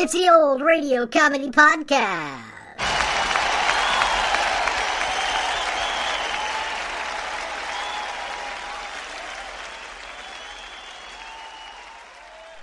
It's 0.00 0.12
the 0.12 0.28
old 0.32 0.62
radio 0.62 1.06
comedy 1.06 1.50
podcast. 1.50 2.44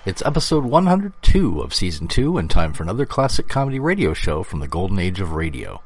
It's 0.05 0.21
episode 0.23 0.65
102 0.65 1.61
of 1.61 1.73
season 1.73 2.07
2 2.07 2.37
and 2.37 2.49
time 2.49 2.73
for 2.73 2.83
another 2.83 3.05
classic 3.05 3.47
comedy 3.47 3.79
radio 3.79 4.13
show 4.13 4.43
from 4.43 4.59
the 4.59 4.67
golden 4.67 4.99
age 4.99 5.19
of 5.19 5.31
radio. 5.33 5.81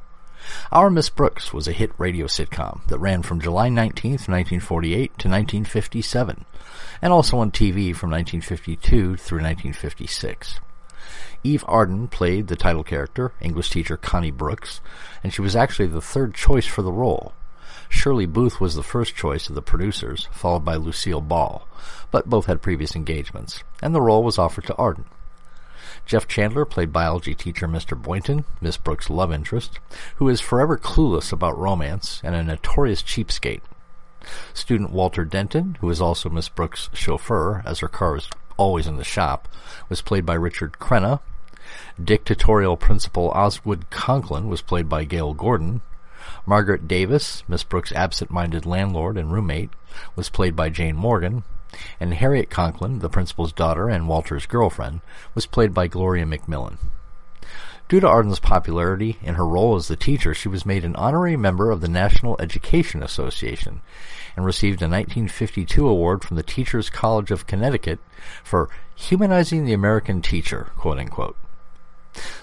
Our 0.72 0.90
Miss 0.90 1.10
Brooks 1.10 1.52
was 1.52 1.68
a 1.68 1.72
hit 1.72 1.92
radio 1.98 2.26
sitcom 2.26 2.86
that 2.88 2.98
ran 2.98 3.22
from 3.22 3.40
July 3.40 3.68
19, 3.68 4.12
1948 4.12 4.96
to 5.18 5.28
1957, 5.28 6.44
and 7.02 7.12
also 7.12 7.38
on 7.38 7.50
TV 7.50 7.94
from 7.94 8.10
1952 8.10 9.16
through 9.16 9.38
1956. 9.38 10.60
Eve 11.42 11.64
Arden 11.66 12.08
played 12.08 12.48
the 12.48 12.56
title 12.56 12.84
character, 12.84 13.32
English 13.40 13.70
teacher 13.70 13.96
Connie 13.96 14.30
Brooks, 14.30 14.80
and 15.22 15.32
she 15.32 15.40
was 15.40 15.56
actually 15.56 15.88
the 15.88 16.00
third 16.00 16.34
choice 16.34 16.66
for 16.66 16.82
the 16.82 16.92
role. 16.92 17.32
Shirley 17.88 18.26
Booth 18.26 18.60
was 18.60 18.74
the 18.74 18.82
first 18.82 19.16
choice 19.16 19.48
of 19.48 19.54
the 19.54 19.62
producers, 19.62 20.28
followed 20.32 20.64
by 20.64 20.76
Lucille 20.76 21.20
Ball, 21.20 21.66
but 22.10 22.28
both 22.28 22.46
had 22.46 22.62
previous 22.62 22.94
engagements, 22.94 23.64
and 23.82 23.94
the 23.94 24.00
role 24.00 24.22
was 24.22 24.38
offered 24.38 24.64
to 24.66 24.74
Arden. 24.76 25.06
Jeff 26.10 26.26
Chandler 26.26 26.64
played 26.64 26.92
biology 26.92 27.36
teacher 27.36 27.68
Mr. 27.68 27.96
Boynton, 27.96 28.44
Miss 28.60 28.76
Brooks' 28.76 29.10
love 29.10 29.32
interest, 29.32 29.78
who 30.16 30.28
is 30.28 30.40
forever 30.40 30.76
clueless 30.76 31.32
about 31.32 31.56
romance 31.56 32.20
and 32.24 32.34
a 32.34 32.42
notorious 32.42 33.00
cheapskate. 33.00 33.60
Student 34.52 34.90
Walter 34.90 35.24
Denton, 35.24 35.76
who 35.80 35.88
is 35.88 36.00
also 36.00 36.28
Miss 36.28 36.48
Brooks' 36.48 36.90
chauffeur, 36.92 37.62
as 37.64 37.78
her 37.78 37.86
car 37.86 38.16
is 38.16 38.28
always 38.56 38.88
in 38.88 38.96
the 38.96 39.04
shop, 39.04 39.46
was 39.88 40.02
played 40.02 40.26
by 40.26 40.34
Richard 40.34 40.80
Crenna. 40.80 41.20
Dictatorial 42.02 42.76
Principal 42.76 43.30
Osgood 43.30 43.88
Conklin 43.90 44.48
was 44.48 44.62
played 44.62 44.88
by 44.88 45.04
Gale 45.04 45.32
Gordon. 45.32 45.80
Margaret 46.44 46.88
Davis, 46.88 47.44
Miss 47.46 47.62
Brooks' 47.62 47.92
absent-minded 47.92 48.66
landlord 48.66 49.16
and 49.16 49.32
roommate, 49.32 49.70
was 50.16 50.28
played 50.28 50.56
by 50.56 50.70
Jane 50.70 50.96
Morgan, 50.96 51.44
and 51.98 52.14
Harriet 52.14 52.50
Conklin, 52.50 52.98
the 52.98 53.08
principal's 53.08 53.52
daughter 53.52 53.88
and 53.88 54.08
Walter's 54.08 54.46
girlfriend, 54.46 55.00
was 55.34 55.46
played 55.46 55.72
by 55.72 55.86
Gloria 55.86 56.24
McMillan. 56.24 56.78
Due 57.90 57.98
to 57.98 58.06
Arden's 58.06 58.38
popularity 58.38 59.18
in 59.20 59.34
her 59.34 59.44
role 59.44 59.74
as 59.74 59.88
the 59.88 59.96
teacher, 59.96 60.32
she 60.32 60.48
was 60.48 60.64
made 60.64 60.84
an 60.84 60.94
honorary 60.94 61.36
member 61.36 61.72
of 61.72 61.80
the 61.80 61.88
National 61.88 62.36
Education 62.40 63.02
Association 63.02 63.80
and 64.36 64.46
received 64.46 64.80
a 64.80 64.86
1952 64.86 65.88
award 65.88 66.22
from 66.22 66.36
the 66.36 66.44
Teachers 66.44 66.88
College 66.88 67.32
of 67.32 67.48
Connecticut 67.48 67.98
for 68.44 68.70
humanizing 68.94 69.64
the 69.64 69.72
American 69.72 70.22
teacher, 70.22 70.70
quote 70.76 70.98
unquote. 70.98 71.36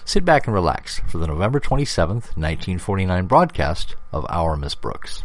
Sit 0.04 0.24
back 0.24 0.46
and 0.46 0.54
relax 0.54 1.00
for 1.08 1.16
the 1.16 1.26
November 1.26 1.60
27th, 1.60 2.36
1949 2.36 3.26
broadcast 3.26 3.96
of 4.12 4.26
Our 4.28 4.54
Miss 4.54 4.74
Brooks. 4.74 5.24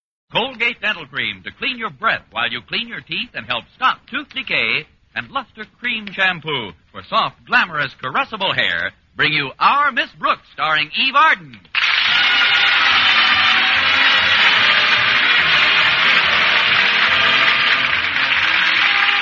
Colgate 0.31 0.79
Dental 0.81 1.05
Cream 1.07 1.43
to 1.43 1.51
clean 1.51 1.77
your 1.77 1.89
breath 1.89 2.23
while 2.31 2.49
you 2.49 2.61
clean 2.61 2.87
your 2.87 3.01
teeth 3.01 3.31
and 3.33 3.45
help 3.45 3.65
stop 3.75 3.99
tooth 4.09 4.29
decay. 4.29 4.85
And 5.13 5.29
Luster 5.29 5.65
Cream 5.79 6.07
Shampoo 6.07 6.71
for 6.91 7.03
soft, 7.03 7.45
glamorous, 7.45 7.93
caressable 8.01 8.55
hair 8.55 8.91
bring 9.15 9.33
you 9.33 9.51
Our 9.59 9.91
Miss 9.91 10.09
Brooks 10.17 10.47
starring 10.53 10.89
Eve 10.97 11.15
Arden. 11.15 11.59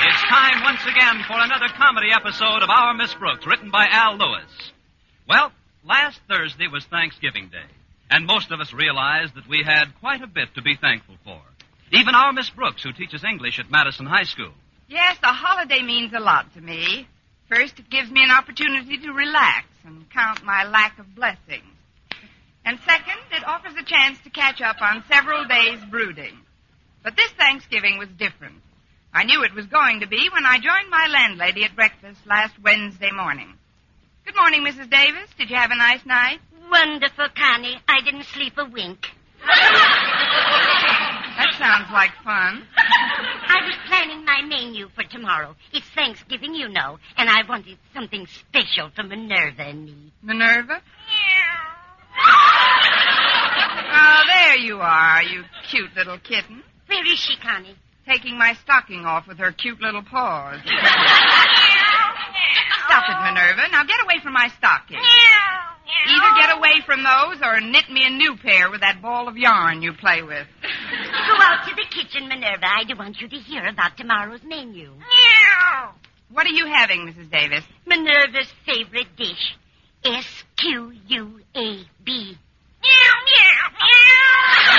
It's 0.01 0.21
time 0.29 0.63
once 0.63 0.85
again 0.85 1.23
for 1.27 1.39
another 1.39 1.67
comedy 1.75 2.09
episode 2.13 2.61
of 2.61 2.69
Our 2.69 2.93
Miss 2.93 3.13
Brooks, 3.15 3.47
written 3.47 3.71
by 3.71 3.87
Al 3.89 4.15
Lewis. 4.17 4.71
Well, 5.27 5.51
last 5.83 6.19
Thursday 6.29 6.67
was 6.67 6.85
Thanksgiving 6.85 7.49
Day, 7.49 7.65
and 8.09 8.25
most 8.25 8.51
of 8.51 8.59
us 8.59 8.73
realized 8.73 9.35
that 9.35 9.47
we 9.47 9.63
had 9.63 9.85
quite 9.99 10.21
a 10.21 10.27
bit 10.27 10.55
to 10.55 10.61
be 10.61 10.75
thankful 10.75 11.15
for. 11.23 11.39
Even 11.91 12.15
our 12.15 12.33
Miss 12.33 12.49
Brooks, 12.49 12.83
who 12.83 12.93
teaches 12.93 13.23
English 13.23 13.59
at 13.59 13.71
Madison 13.71 14.05
High 14.05 14.23
School. 14.23 14.51
Yes, 14.87 15.17
the 15.21 15.27
holiday 15.27 15.81
means 15.81 16.13
a 16.13 16.19
lot 16.19 16.53
to 16.53 16.61
me. 16.61 17.07
First, 17.47 17.79
it 17.79 17.89
gives 17.89 18.11
me 18.11 18.23
an 18.23 18.31
opportunity 18.31 18.97
to 18.97 19.11
relax 19.11 19.65
and 19.83 20.09
count 20.11 20.43
my 20.43 20.65
lack 20.65 20.99
of 20.99 21.15
blessings. 21.15 21.63
And 22.65 22.79
second, 22.85 23.21
it 23.31 23.47
offers 23.47 23.73
a 23.79 23.83
chance 23.83 24.19
to 24.23 24.29
catch 24.29 24.61
up 24.61 24.81
on 24.81 25.03
several 25.09 25.45
days' 25.45 25.79
brooding. 25.89 26.37
But 27.03 27.15
this 27.15 27.31
Thanksgiving 27.31 27.97
was 27.97 28.09
different. 28.09 28.61
I 29.13 29.23
knew 29.23 29.43
it 29.43 29.55
was 29.55 29.65
going 29.65 30.01
to 30.01 30.07
be 30.07 30.29
when 30.31 30.45
I 30.45 30.59
joined 30.59 30.89
my 30.89 31.07
landlady 31.07 31.63
at 31.63 31.75
breakfast 31.75 32.19
last 32.27 32.53
Wednesday 32.61 33.11
morning. 33.11 33.53
Good 34.25 34.35
morning, 34.35 34.63
Mrs. 34.63 34.89
Davis. 34.89 35.29
Did 35.37 35.49
you 35.49 35.55
have 35.55 35.71
a 35.71 35.75
nice 35.75 36.05
night? 36.05 36.39
Wonderful, 36.69 37.27
Connie. 37.35 37.81
I 37.87 38.01
didn't 38.03 38.25
sleep 38.25 38.53
a 38.57 38.65
wink. 38.65 39.07
That 41.39 41.53
sounds 41.57 41.91
like 41.91 42.11
fun. 42.23 42.67
I 42.77 43.65
was 43.65 43.75
planning 43.87 44.25
my 44.25 44.41
menu 44.45 44.89
for 44.93 45.03
tomorrow. 45.03 45.55
It's 45.73 45.87
Thanksgiving, 45.95 46.53
you 46.53 46.67
know, 46.69 46.99
and 47.17 47.29
I 47.29 47.43
wanted 47.47 47.77
something 47.93 48.27
special 48.27 48.89
for 48.95 49.03
Minerva 49.03 49.63
and 49.63 49.85
me. 49.85 50.11
Minerva? 50.21 50.81
Meow. 50.81 51.69
Oh, 53.91 54.21
there 54.27 54.57
you 54.57 54.79
are, 54.79 55.23
you 55.23 55.43
cute 55.69 55.95
little 55.95 56.19
kitten. 56.19 56.63
Where 56.87 57.05
is 57.05 57.19
she, 57.19 57.37
Connie? 57.37 57.75
Taking 58.07 58.37
my 58.37 58.53
stocking 58.53 59.05
off 59.05 59.27
with 59.27 59.37
her 59.39 59.51
cute 59.51 59.79
little 59.81 60.03
paws. 60.03 60.59
Stop 62.85 63.03
it, 63.09 63.17
Minerva. 63.23 63.69
Now 63.71 63.83
get 63.83 64.01
away 64.03 64.19
from 64.21 64.33
my 64.33 64.49
stocking. 64.57 64.97
Either 66.07 66.39
get 66.39 66.57
away 66.57 66.81
from 66.85 67.03
those 67.03 67.41
or 67.41 67.59
knit 67.61 67.89
me 67.89 68.05
a 68.05 68.09
new 68.09 68.35
pair 68.37 68.69
with 68.69 68.81
that 68.81 69.01
ball 69.01 69.27
of 69.27 69.37
yarn 69.37 69.81
you 69.81 69.93
play 69.93 70.21
with. 70.21 70.47
Go 70.61 71.35
out 71.39 71.67
to 71.67 71.75
the 71.75 71.85
kitchen, 71.89 72.27
Minerva. 72.27 72.65
I 72.65 72.83
do 72.83 72.95
want 72.95 73.19
you 73.21 73.27
to 73.27 73.35
hear 73.35 73.65
about 73.65 73.97
tomorrow's 73.97 74.43
menu. 74.43 74.91
Meow. 74.91 75.93
What 76.31 76.45
are 76.45 76.53
you 76.53 76.67
having, 76.67 77.07
Mrs. 77.07 77.31
Davis? 77.31 77.63
Minerva's 77.85 78.51
favorite 78.65 79.15
dish. 79.17 79.55
S-Q-U-A-B. 80.05 81.17
Meow, 82.81 83.15
meow, 83.25 83.69
meow. 83.79 84.69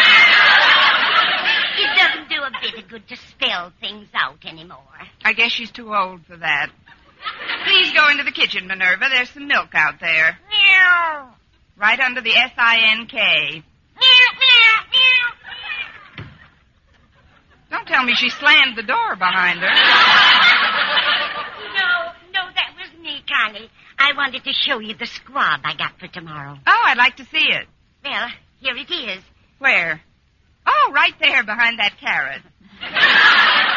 it 1.79 1.99
doesn't 1.99 2.29
do 2.31 2.43
a 2.43 2.51
bit 2.63 2.83
of 2.83 2.89
good 2.89 3.07
to 3.09 3.17
spell 3.17 3.73
things 3.81 4.09
out 4.15 4.45
anymore. 4.47 4.79
I 5.25 5.33
guess 5.33 5.53
she's 5.53 5.71
too 5.71 5.95
old 5.95 6.25
for 6.27 6.37
that. 6.37 6.71
Please 7.65 7.93
go 7.93 8.09
into 8.09 8.25
the 8.25 8.33
kitchen, 8.33 8.67
Minerva. 8.67 9.07
There's 9.11 9.31
some 9.31 9.47
milk 9.47 9.75
out 9.75 10.01
there. 10.01 10.39
Right 11.77 11.99
under 12.01 12.21
the 12.21 12.35
S-I-N-K. 12.37 13.63
Don't 17.71 17.87
tell 17.87 18.05
me 18.05 18.15
she 18.15 18.29
slammed 18.31 18.77
the 18.77 18.83
door 18.83 19.17
behind 19.17 19.61
her. 19.61 19.69
No, 21.73 22.13
no, 22.33 22.49
that 22.55 22.75
was 22.77 23.01
me, 23.01 23.23
Connie. 23.29 23.71
I 23.99 24.13
wanted 24.17 24.43
to 24.45 24.53
show 24.53 24.81
you 24.81 24.95
the 24.95 25.07
squab 25.07 25.61
I 25.65 25.75
got 25.77 25.99
for 25.99 26.09
tomorrow. 26.09 26.57
Oh, 26.67 26.83
I'd 26.87 26.99
like 26.99 27.17
to 27.17 27.25
see 27.25 27.39
it. 27.49 27.67
Well, 28.05 28.29
here 28.61 28.77
it 28.77 28.91
is. 28.91 29.23
Where? 29.59 30.01
Oh, 30.67 30.91
right 30.93 31.15
there 31.21 31.45
behind 31.45 31.79
that 31.79 31.97
carrot. 32.01 32.43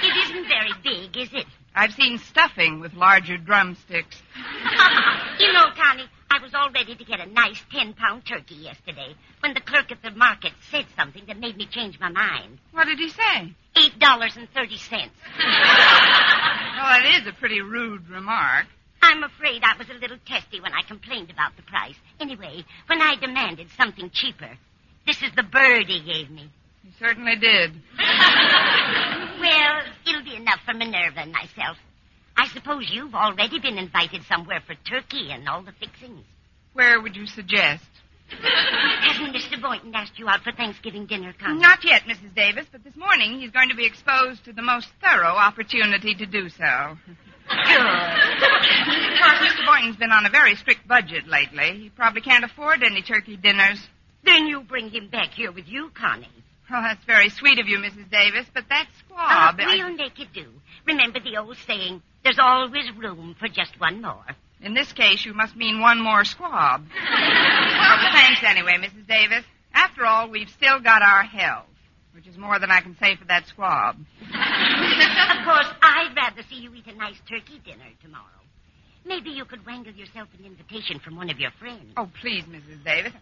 It 0.00 0.14
isn't 0.30 0.46
very 0.46 0.72
big, 0.84 1.16
is 1.16 1.30
it? 1.32 1.46
I've 1.74 1.92
seen 1.92 2.18
stuffing 2.18 2.78
with 2.80 2.92
larger 2.94 3.36
drumsticks. 3.36 4.22
You 5.40 5.52
know, 5.52 5.66
Connie, 5.76 6.08
I 6.30 6.42
was 6.42 6.52
all 6.54 6.70
ready 6.70 6.94
to 6.94 7.04
get 7.04 7.20
a 7.20 7.26
nice 7.26 7.60
ten 7.72 7.94
pound 7.94 8.26
turkey 8.26 8.56
yesterday 8.56 9.14
when 9.40 9.54
the 9.54 9.60
clerk 9.60 9.90
at 9.90 10.02
the 10.02 10.10
market 10.10 10.52
said 10.70 10.84
something 10.96 11.24
that 11.26 11.38
made 11.38 11.56
me 11.56 11.66
change 11.70 11.98
my 11.98 12.10
mind. 12.10 12.58
What 12.72 12.86
did 12.86 12.98
he 12.98 13.08
say? 13.08 13.54
Eight 13.76 13.98
dollars 13.98 14.36
and 14.36 14.48
thirty 14.54 14.76
cents. 14.76 15.14
Well, 16.78 16.86
that 16.86 17.20
is 17.20 17.26
a 17.26 17.32
pretty 17.32 17.60
rude 17.60 18.08
remark. 18.08 18.66
I'm 19.02 19.24
afraid 19.24 19.62
I 19.64 19.76
was 19.76 19.88
a 19.90 19.94
little 19.94 20.16
testy 20.26 20.60
when 20.60 20.72
I 20.72 20.82
complained 20.86 21.28
about 21.28 21.56
the 21.56 21.62
price. 21.62 21.96
Anyway, 22.20 22.64
when 22.86 23.02
I 23.02 23.16
demanded 23.16 23.66
something 23.76 24.10
cheaper, 24.12 24.50
this 25.04 25.20
is 25.20 25.30
the 25.34 25.42
bird 25.42 25.86
he 25.88 26.00
gave 26.04 26.30
me. 26.30 26.48
He 26.84 26.90
certainly 26.98 27.36
did. 27.36 27.72
Well, 29.40 29.82
it'll 30.06 30.24
be 30.24 30.34
enough 30.34 30.60
for 30.66 30.74
Minerva 30.74 31.20
and 31.20 31.32
myself. 31.32 31.76
I 32.48 32.54
suppose 32.54 32.88
you've 32.90 33.14
already 33.14 33.60
been 33.60 33.76
invited 33.76 34.22
somewhere 34.24 34.60
for 34.66 34.74
turkey 34.88 35.32
and 35.32 35.46
all 35.46 35.62
the 35.62 35.72
fixings. 35.72 36.24
Where 36.72 36.98
would 36.98 37.14
you 37.14 37.26
suggest? 37.26 37.84
Hasn't 38.30 39.36
Mr. 39.36 39.60
Boynton 39.60 39.94
asked 39.94 40.18
you 40.18 40.28
out 40.28 40.40
for 40.40 40.52
Thanksgiving 40.52 41.04
dinner, 41.04 41.34
Connie? 41.38 41.60
Not 41.60 41.84
yet, 41.84 42.04
Mrs. 42.04 42.34
Davis, 42.34 42.64
but 42.72 42.84
this 42.84 42.96
morning 42.96 43.38
he's 43.38 43.50
going 43.50 43.68
to 43.68 43.74
be 43.74 43.84
exposed 43.84 44.46
to 44.46 44.54
the 44.54 44.62
most 44.62 44.88
thorough 45.02 45.36
opportunity 45.36 46.14
to 46.14 46.24
do 46.24 46.48
so. 46.48 46.96
Good. 47.48 47.80
Of 47.80 48.40
course, 48.40 49.40
Mr. 49.44 49.66
Boynton's 49.66 49.96
been 49.96 50.10
on 50.12 50.24
a 50.24 50.30
very 50.30 50.54
strict 50.54 50.88
budget 50.88 51.28
lately. 51.28 51.80
He 51.82 51.90
probably 51.90 52.22
can't 52.22 52.44
afford 52.44 52.82
any 52.82 53.02
turkey 53.02 53.36
dinners. 53.36 53.86
Then 54.24 54.46
you 54.46 54.62
bring 54.62 54.88
him 54.88 55.08
back 55.08 55.32
here 55.32 55.52
with 55.52 55.68
you, 55.68 55.90
Connie. 55.94 56.28
Oh, 56.70 56.82
that's 56.82 57.04
very 57.04 57.30
sweet 57.30 57.58
of 57.58 57.66
you, 57.66 57.78
Mrs. 57.78 58.10
Davis, 58.10 58.46
but 58.52 58.64
that 58.68 58.86
squab. 58.98 59.18
Ah, 59.18 59.54
I- 59.58 59.76
we'll 59.76 59.96
make 59.96 60.18
it 60.20 60.32
do. 60.34 60.46
Remember 60.86 61.18
the 61.20 61.36
old 61.38 61.56
saying, 61.66 62.02
there's 62.24 62.38
always 62.38 62.90
room 62.96 63.34
for 63.38 63.48
just 63.48 63.78
one 63.80 64.02
more. 64.02 64.24
In 64.60 64.74
this 64.74 64.92
case, 64.92 65.24
you 65.24 65.32
must 65.34 65.56
mean 65.56 65.80
one 65.80 66.02
more 66.02 66.24
squab. 66.24 66.84
well, 67.12 68.12
thanks 68.12 68.42
anyway, 68.44 68.76
Mrs. 68.78 69.06
Davis. 69.06 69.44
After 69.72 70.04
all, 70.04 70.28
we've 70.28 70.48
still 70.50 70.80
got 70.80 71.00
our 71.00 71.22
health, 71.22 71.66
which 72.12 72.26
is 72.26 72.36
more 72.36 72.58
than 72.58 72.70
I 72.70 72.80
can 72.80 72.96
say 72.98 73.14
for 73.16 73.24
that 73.26 73.46
squab. 73.46 73.96
of 74.22 75.44
course, 75.44 75.68
I'd 75.82 76.12
rather 76.16 76.42
see 76.50 76.56
you 76.56 76.74
eat 76.74 76.86
a 76.86 76.94
nice 76.96 77.16
turkey 77.28 77.60
dinner 77.64 77.84
tomorrow. 78.02 78.24
Maybe 79.06 79.30
you 79.30 79.44
could 79.44 79.64
wangle 79.64 79.92
yourself 79.94 80.28
an 80.38 80.44
invitation 80.44 80.98
from 80.98 81.16
one 81.16 81.30
of 81.30 81.38
your 81.38 81.52
friends. 81.52 81.92
Oh, 81.96 82.10
please, 82.20 82.44
Mrs. 82.44 82.84
Davis. 82.84 83.12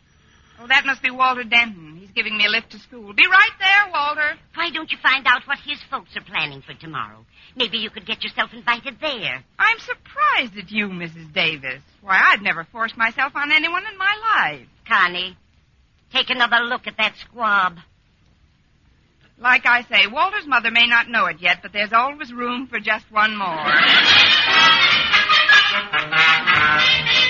Oh, 0.59 0.67
that 0.69 0.87
must 0.87 1.03
be 1.03 1.11
Walter 1.11 1.45
Denton. 1.45 1.99
He's 2.01 2.11
giving 2.11 2.37
me 2.37 2.47
a 2.47 2.49
lift 2.49 2.71
to 2.73 2.79
school. 2.79 3.13
Be 3.13 3.27
right 3.27 3.51
there, 3.59 3.93
Walter. 3.93 4.39
Why 4.55 4.71
don't 4.71 4.91
you 4.91 4.99
find 5.03 5.27
out 5.27 5.43
what 5.47 5.59
his 5.67 5.79
folks 5.91 6.17
are 6.17 6.25
planning 6.25 6.63
for 6.63 6.73
tomorrow? 6.75 7.27
Maybe 7.55 7.79
you 7.79 7.91
could 7.91 8.07
get 8.07 8.25
yourself 8.25 8.51
invited 8.55 8.97
there. 9.01 9.45
I'm 9.59 9.79
surprised 9.79 10.57
at 10.57 10.71
you, 10.71 10.89
Mrs. 10.89 11.33
Davis. 11.35 11.83
Why, 12.01 12.19
I'd 12.33 12.43
never 12.43 12.65
forced 12.65 12.97
myself 12.97 13.33
on 13.37 13.53
anyone 13.53 13.85
in 13.91 13.99
my 13.99 14.15
life. 14.37 14.67
Connie, 14.89 15.37
take 16.13 16.31
another 16.31 16.65
look 16.65 16.87
at 16.87 16.97
that 16.97 17.15
squab. 17.29 17.77
Like 19.39 19.67
I 19.67 19.83
say, 19.83 20.07
Walter's 20.11 20.47
mother 20.47 20.71
may 20.71 20.87
not 20.87 21.11
know 21.11 21.27
it 21.27 21.37
yet, 21.41 21.59
but 21.61 21.75
there's 21.75 21.93
always 21.93 22.33
room 22.33 22.69
for 22.69 22.81
just 22.81 23.05
one 23.13 23.37
more. 23.37 23.47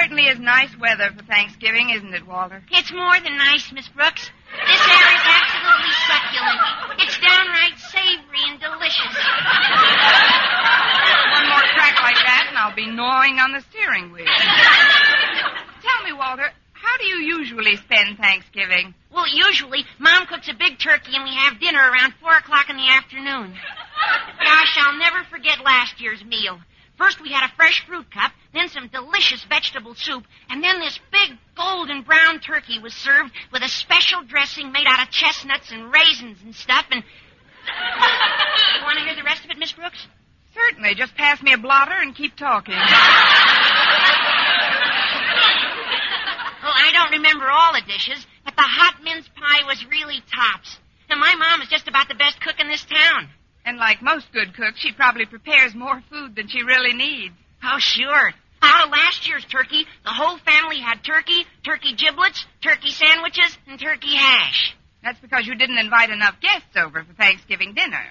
certainly 0.00 0.28
is 0.32 0.40
nice 0.40 0.72
weather 0.80 1.10
for 1.14 1.22
Thanksgiving, 1.24 1.90
isn't 1.90 2.14
it, 2.14 2.26
Walter? 2.26 2.62
It's 2.72 2.90
more 2.92 3.20
than 3.20 3.36
nice, 3.36 3.70
Miss 3.72 3.86
Brooks. 3.88 4.30
This 4.48 4.80
air 4.80 5.08
is 5.12 5.24
absolutely 5.28 5.92
succulent. 6.08 6.60
It's 7.04 7.18
downright 7.20 7.76
savory 7.92 8.44
and 8.48 8.58
delicious. 8.60 9.12
One 11.36 11.48
more 11.52 11.66
crack 11.76 12.00
like 12.00 12.16
that, 12.16 12.46
and 12.48 12.56
I'll 12.56 12.74
be 12.74 12.86
gnawing 12.88 13.38
on 13.38 13.52
the 13.52 13.60
steering 13.68 14.10
wheel. 14.12 14.24
Tell 15.84 16.00
me, 16.04 16.14
Walter, 16.16 16.48
how 16.72 16.96
do 16.96 17.04
you 17.04 17.36
usually 17.36 17.76
spend 17.76 18.16
Thanksgiving? 18.16 18.94
Well, 19.12 19.28
usually, 19.28 19.84
Mom 19.98 20.24
cooks 20.26 20.48
a 20.48 20.54
big 20.54 20.78
turkey 20.78 21.12
and 21.12 21.24
we 21.24 21.34
have 21.36 21.60
dinner 21.60 21.78
around 21.78 22.14
4 22.22 22.38
o'clock 22.38 22.70
in 22.70 22.76
the 22.76 22.88
afternoon. 22.88 23.52
Gosh, 24.42 24.78
I'll 24.80 24.96
never 24.98 25.24
forget 25.28 25.60
last 25.62 26.00
year's 26.00 26.24
meal. 26.24 26.58
First, 26.96 27.20
we 27.20 27.32
had 27.32 27.44
a 27.44 27.52
fresh 27.56 27.84
fruit 27.86 28.10
cup, 28.10 28.32
then 28.52 28.68
some 28.68 28.88
delicious 28.88 29.44
vegetable 29.44 29.94
soup, 29.94 30.24
and 30.48 30.62
then 30.62 30.80
this 30.80 30.98
big 31.12 31.38
golden 31.56 32.02
brown 32.02 32.40
turkey 32.40 32.78
was 32.78 32.94
served 32.94 33.32
with 33.52 33.62
a 33.62 33.68
special 33.68 34.22
dressing 34.24 34.72
made 34.72 34.86
out 34.88 35.02
of 35.02 35.10
chestnuts 35.10 35.70
and 35.70 35.92
raisins 35.92 36.38
and 36.42 36.54
stuff, 36.54 36.86
and. 36.90 37.02
you 38.78 38.82
want 38.82 38.98
to 38.98 39.04
hear 39.04 39.14
the 39.14 39.22
rest 39.22 39.44
of 39.44 39.50
it, 39.50 39.58
Miss 39.58 39.72
Brooks? 39.72 40.06
Certainly. 40.54 40.94
Just 40.94 41.14
pass 41.14 41.42
me 41.42 41.52
a 41.52 41.58
blotter 41.58 41.94
and 41.94 42.14
keep 42.14 42.36
talking. 42.36 42.74
Well, 46.62 46.74
I 46.76 46.92
don't 46.92 47.12
remember 47.12 47.48
all 47.48 47.72
the 47.72 47.82
dishes, 47.86 48.26
but 48.44 48.54
the 48.56 48.62
hot 48.62 49.02
mince 49.02 49.28
pie 49.28 49.66
was 49.66 49.84
really 49.90 50.22
tops. 50.32 50.78
And 51.08 51.18
my 51.18 51.34
mom 51.34 51.62
is 51.62 51.68
just 51.68 51.88
about 51.88 52.08
the 52.08 52.14
best 52.14 52.40
cook 52.40 52.60
in 52.60 52.68
this 52.68 52.84
town. 52.84 53.28
And 53.64 53.78
like 53.78 54.02
most 54.02 54.32
good 54.32 54.54
cooks, 54.54 54.80
she 54.80 54.92
probably 54.92 55.26
prepares 55.26 55.74
more 55.74 56.02
food 56.10 56.36
than 56.36 56.48
she 56.48 56.62
really 56.62 56.92
needs. 56.92 57.34
Oh, 57.62 57.78
sure. 57.78 58.32
Out 58.62 58.86
of 58.86 58.92
last 58.92 59.26
year's 59.28 59.44
turkey, 59.46 59.84
the 60.04 60.10
whole 60.10 60.38
family 60.38 60.80
had 60.80 61.02
turkey, 61.02 61.44
turkey 61.64 61.94
giblets, 61.94 62.44
turkey 62.62 62.90
sandwiches, 62.90 63.56
and 63.66 63.80
turkey 63.80 64.14
hash. 64.16 64.76
That's 65.02 65.18
because 65.20 65.46
you 65.46 65.54
didn't 65.54 65.78
invite 65.78 66.10
enough 66.10 66.40
guests 66.40 66.76
over 66.76 67.02
for 67.02 67.12
Thanksgiving 67.14 67.74
dinner. 67.74 68.04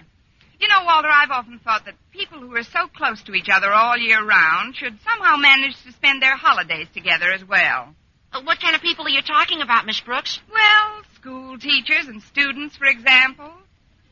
You 0.59 0.67
know, 0.67 0.83
Walter, 0.85 1.07
I've 1.07 1.31
often 1.31 1.59
thought 1.59 1.85
that 1.85 1.95
people 2.11 2.39
who 2.39 2.53
are 2.55 2.63
so 2.63 2.87
close 2.95 3.21
to 3.23 3.33
each 3.33 3.47
other 3.47 3.71
all 3.71 3.95
year 3.97 4.25
round 4.25 4.75
should 4.75 4.97
somehow 5.07 5.37
manage 5.37 5.81
to 5.83 5.91
spend 5.93 6.21
their 6.21 6.35
holidays 6.35 6.87
together 6.93 7.31
as 7.31 7.45
well. 7.45 7.95
Uh, 8.33 8.41
what 8.43 8.59
kind 8.59 8.75
of 8.75 8.81
people 8.81 9.05
are 9.05 9.09
you 9.09 9.21
talking 9.21 9.61
about, 9.61 9.85
Miss 9.85 9.99
Brooks? 10.01 10.39
Well, 10.51 11.01
school 11.15 11.57
teachers 11.57 12.07
and 12.07 12.21
students, 12.23 12.75
for 12.75 12.85
example. 12.85 13.51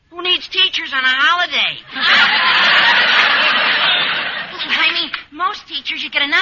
Who 0.09 0.23
needs 0.23 0.47
teachers 0.47 0.93
on 0.93 1.03
a 1.03 1.07
holiday? 1.07 1.83
I 4.69 4.91
mean, 4.93 5.11
most 5.31 5.67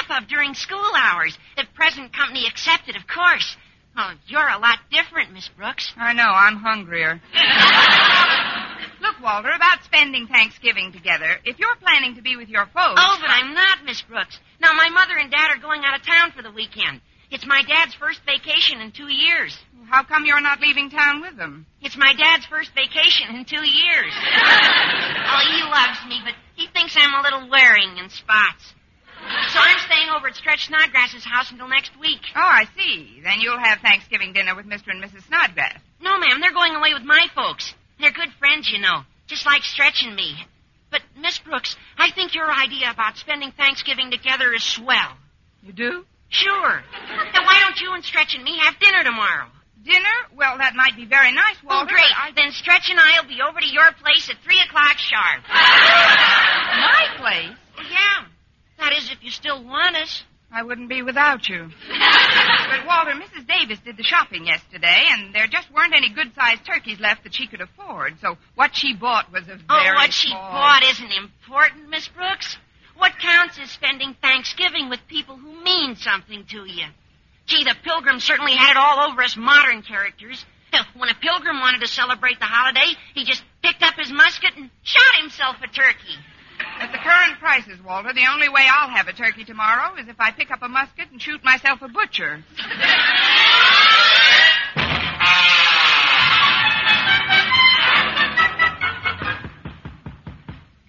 teachers 0.06 0.22
you 0.22 0.22
get 0.22 0.22
enough 0.22 0.22
of 0.22 0.28
during 0.28 0.54
school 0.54 0.92
hours, 0.96 1.38
if 1.56 1.72
present 1.74 2.12
company 2.12 2.46
accepted, 2.46 2.96
of 2.96 3.06
course. 3.06 3.56
Oh, 3.98 4.12
you're 4.26 4.48
a 4.48 4.58
lot 4.58 4.78
different, 4.90 5.32
Miss 5.32 5.48
Brooks. 5.56 5.92
I 5.96 6.12
know, 6.12 6.28
I'm 6.28 6.56
hungrier. 6.56 7.18
Look, 9.00 9.20
Walter, 9.22 9.50
about 9.50 9.84
spending 9.84 10.26
Thanksgiving 10.26 10.92
together, 10.92 11.38
if 11.44 11.58
you're 11.58 11.76
planning 11.80 12.16
to 12.16 12.22
be 12.22 12.36
with 12.36 12.48
your 12.48 12.66
folks. 12.66 13.00
Oh, 13.00 13.16
but 13.20 13.30
I'm 13.30 13.54
not, 13.54 13.84
Miss 13.84 14.02
Brooks. 14.02 14.38
Now, 14.60 14.74
my 14.74 14.90
mother 14.90 15.16
and 15.16 15.30
dad 15.30 15.50
are 15.50 15.60
going 15.60 15.82
out 15.84 15.98
of 15.98 16.06
town 16.06 16.32
for 16.36 16.42
the 16.42 16.50
weekend. 16.52 17.00
It's 17.30 17.46
my 17.46 17.62
dad's 17.66 17.94
first 17.94 18.20
vacation 18.26 18.80
in 18.80 18.92
two 18.92 19.08
years. 19.08 19.56
How 19.88 20.04
come 20.04 20.26
you're 20.26 20.40
not 20.40 20.60
leaving 20.60 20.90
town 20.90 21.22
with 21.22 21.36
them? 21.36 21.66
It's 21.80 21.96
my 21.96 22.12
dad's 22.12 22.46
first 22.46 22.70
vacation 22.74 23.34
in 23.34 23.44
two 23.44 23.64
years. 23.64 24.12
oh, 24.12 25.40
he 25.50 25.62
loves 25.64 25.98
me, 26.08 26.20
but 26.24 26.34
he 26.54 26.68
thinks 26.68 26.96
I'm 26.98 27.14
a 27.14 27.22
little 27.22 27.48
wearing 27.50 27.96
in 27.98 28.10
spots. 28.10 28.74
So 29.52 29.58
I'm 29.58 29.78
staying 29.86 30.08
over 30.16 30.28
at 30.28 30.36
Stretch 30.36 30.66
Snodgrass's 30.68 31.24
house 31.24 31.50
until 31.50 31.68
next 31.68 31.92
week. 31.98 32.20
Oh, 32.34 32.40
I 32.40 32.64
see. 32.76 33.20
Then 33.24 33.40
you'll 33.40 33.58
have 33.58 33.78
Thanksgiving 33.80 34.32
dinner 34.32 34.54
with 34.54 34.66
Mr. 34.66 34.90
and 34.90 35.02
Mrs. 35.02 35.26
Snodgrass. 35.26 35.78
No, 36.00 36.18
ma'am, 36.18 36.40
they're 36.40 36.52
going 36.52 36.74
away 36.74 36.94
with 36.94 37.02
my 37.02 37.26
folks. 37.34 37.74
They're 38.00 38.12
good 38.12 38.30
friends, 38.38 38.70
you 38.72 38.80
know, 38.80 39.02
just 39.26 39.44
like 39.46 39.62
Stretch 39.62 40.02
and 40.04 40.14
me. 40.14 40.34
But, 40.90 41.02
Miss 41.18 41.38
Brooks, 41.38 41.74
I 41.98 42.10
think 42.12 42.34
your 42.34 42.50
idea 42.50 42.90
about 42.90 43.16
spending 43.16 43.50
Thanksgiving 43.52 44.10
together 44.10 44.52
is 44.54 44.62
swell. 44.62 45.16
You 45.62 45.72
do? 45.72 46.04
Sure. 46.28 46.82
Now, 47.34 47.42
why 47.44 47.60
don't 47.60 47.80
you 47.80 47.92
and 47.94 48.04
Stretch 48.04 48.34
and 48.34 48.44
me 48.44 48.58
have 48.62 48.78
dinner 48.78 49.02
tomorrow? 49.02 49.46
Dinner? 49.84 50.16
Well, 50.36 50.58
that 50.58 50.74
might 50.74 50.96
be 50.96 51.04
very 51.06 51.32
nice, 51.32 51.56
Oh, 51.64 51.68
Walter. 51.82 51.94
great. 51.94 52.10
I... 52.16 52.30
Then 52.36 52.50
Stretch 52.52 52.90
and 52.90 52.98
I'll 53.00 53.26
be 53.26 53.38
over 53.42 53.58
to 53.60 53.66
your 53.66 53.90
place 54.02 54.28
at 54.30 54.36
3 54.44 54.60
o'clock 54.68 54.98
sharp. 54.98 55.42
My 55.50 57.06
place? 57.18 57.56
Well, 58.96 59.04
yeah. 59.04 59.08
That 59.08 59.12
is, 59.12 59.16
if 59.16 59.24
you 59.24 59.30
still 59.30 59.64
want 59.64 59.96
us. 59.96 60.24
I 60.52 60.62
wouldn't 60.62 60.88
be 60.88 61.02
without 61.02 61.48
you. 61.48 61.68
but, 61.88 62.86
Walter, 62.86 63.12
Mrs. 63.12 63.46
Davis 63.46 63.80
did 63.84 63.96
the 63.96 64.04
shopping 64.04 64.46
yesterday, 64.46 65.04
and 65.10 65.34
there 65.34 65.46
just 65.48 65.70
weren't 65.72 65.92
any 65.94 66.08
good-sized 66.10 66.64
turkeys 66.64 67.00
left 67.00 67.24
that 67.24 67.34
she 67.34 67.46
could 67.46 67.60
afford. 67.60 68.14
So 68.20 68.38
what 68.54 68.76
she 68.76 68.94
bought 68.94 69.32
was 69.32 69.42
a 69.42 69.56
very. 69.56 69.64
Oh, 69.68 69.82
very 69.82 69.96
what 69.96 70.12
she 70.12 70.28
small... 70.28 70.52
bought 70.52 70.82
isn't 70.84 71.12
important, 71.12 71.88
Miss 71.90 72.08
Brooks. 72.08 72.56
What 72.96 73.12
counts 73.18 73.58
is 73.58 73.70
spending 73.70 74.16
Thanksgiving 74.22 74.88
with 74.88 75.00
people 75.08 75.36
who 75.36 75.62
mean 75.62 75.96
something 75.96 76.46
to 76.50 76.64
you. 76.64 76.86
Gee, 77.46 77.64
the 77.64 77.76
Pilgrim 77.84 78.20
certainly 78.20 78.54
had 78.54 78.72
it 78.72 78.76
all 78.76 79.10
over 79.10 79.22
us 79.22 79.36
modern 79.36 79.82
characters. 79.82 80.44
When 80.96 81.08
a 81.08 81.14
pilgrim 81.14 81.60
wanted 81.60 81.80
to 81.80 81.86
celebrate 81.86 82.38
the 82.38 82.46
holiday, 82.46 82.92
he 83.14 83.24
just 83.24 83.42
picked 83.62 83.82
up 83.82 83.94
his 83.96 84.12
musket 84.12 84.56
and 84.56 84.70
shot 84.82 85.20
himself 85.20 85.56
a 85.62 85.68
turkey. 85.68 86.16
At 86.78 86.92
the 86.92 86.98
current 86.98 87.38
prices, 87.40 87.82
Walter, 87.84 88.12
the 88.12 88.26
only 88.32 88.48
way 88.48 88.66
I'll 88.70 88.90
have 88.90 89.08
a 89.08 89.12
turkey 89.12 89.44
tomorrow 89.44 89.94
is 89.96 90.08
if 90.08 90.16
I 90.20 90.30
pick 90.30 90.50
up 90.50 90.62
a 90.62 90.68
musket 90.68 91.10
and 91.10 91.20
shoot 91.20 91.42
myself 91.44 91.80
a 91.82 91.88
butcher. 91.88 92.44